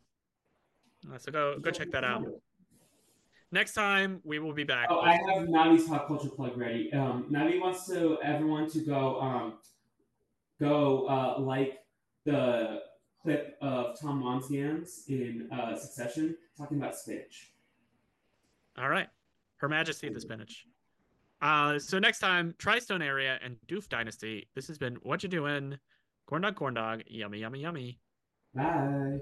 So 1.17 1.31
go 1.31 1.59
go 1.59 1.71
check 1.71 1.91
that 1.91 2.03
out. 2.03 2.25
Next 3.55 3.71
time 3.71 4.19
we 4.25 4.39
will 4.39 4.51
be 4.51 4.65
back. 4.65 4.87
Oh, 4.89 4.99
I 4.99 5.13
have 5.13 5.47
Navi's 5.47 5.87
pop 5.87 6.09
culture 6.09 6.27
plug 6.27 6.57
ready. 6.57 6.91
Um, 6.91 7.25
Navi 7.31 7.57
wants 7.57 7.87
to 7.87 8.17
everyone 8.21 8.69
to 8.71 8.79
go 8.79 9.21
um, 9.21 9.53
go 10.59 11.07
uh, 11.07 11.39
like 11.39 11.79
the 12.25 12.81
clip 13.23 13.57
of 13.61 13.97
Tom 13.97 14.21
Wambsgans 14.21 15.07
in 15.07 15.47
uh, 15.53 15.73
Succession 15.73 16.35
talking 16.57 16.79
about 16.79 16.97
spinach. 16.97 17.53
All 18.77 18.89
right. 18.89 19.07
Her 19.55 19.69
Majesty 19.69 20.09
the 20.09 20.19
Spinach. 20.19 20.65
Uh, 21.41 21.79
so 21.79 21.97
next 21.97 22.19
time, 22.19 22.53
Tristone 22.57 23.01
area 23.01 23.39
and 23.41 23.55
Doof 23.67 23.87
Dynasty. 23.87 24.49
This 24.53 24.67
has 24.67 24.77
been 24.77 24.95
What 24.95 25.23
You 25.23 25.29
Doing? 25.29 25.77
Corn 26.25 26.41
dog, 26.41 26.55
corn 26.55 26.73
dog. 26.73 27.03
Yummy, 27.07 27.39
yummy, 27.39 27.61
yummy. 27.61 27.99
Bye. 28.53 29.21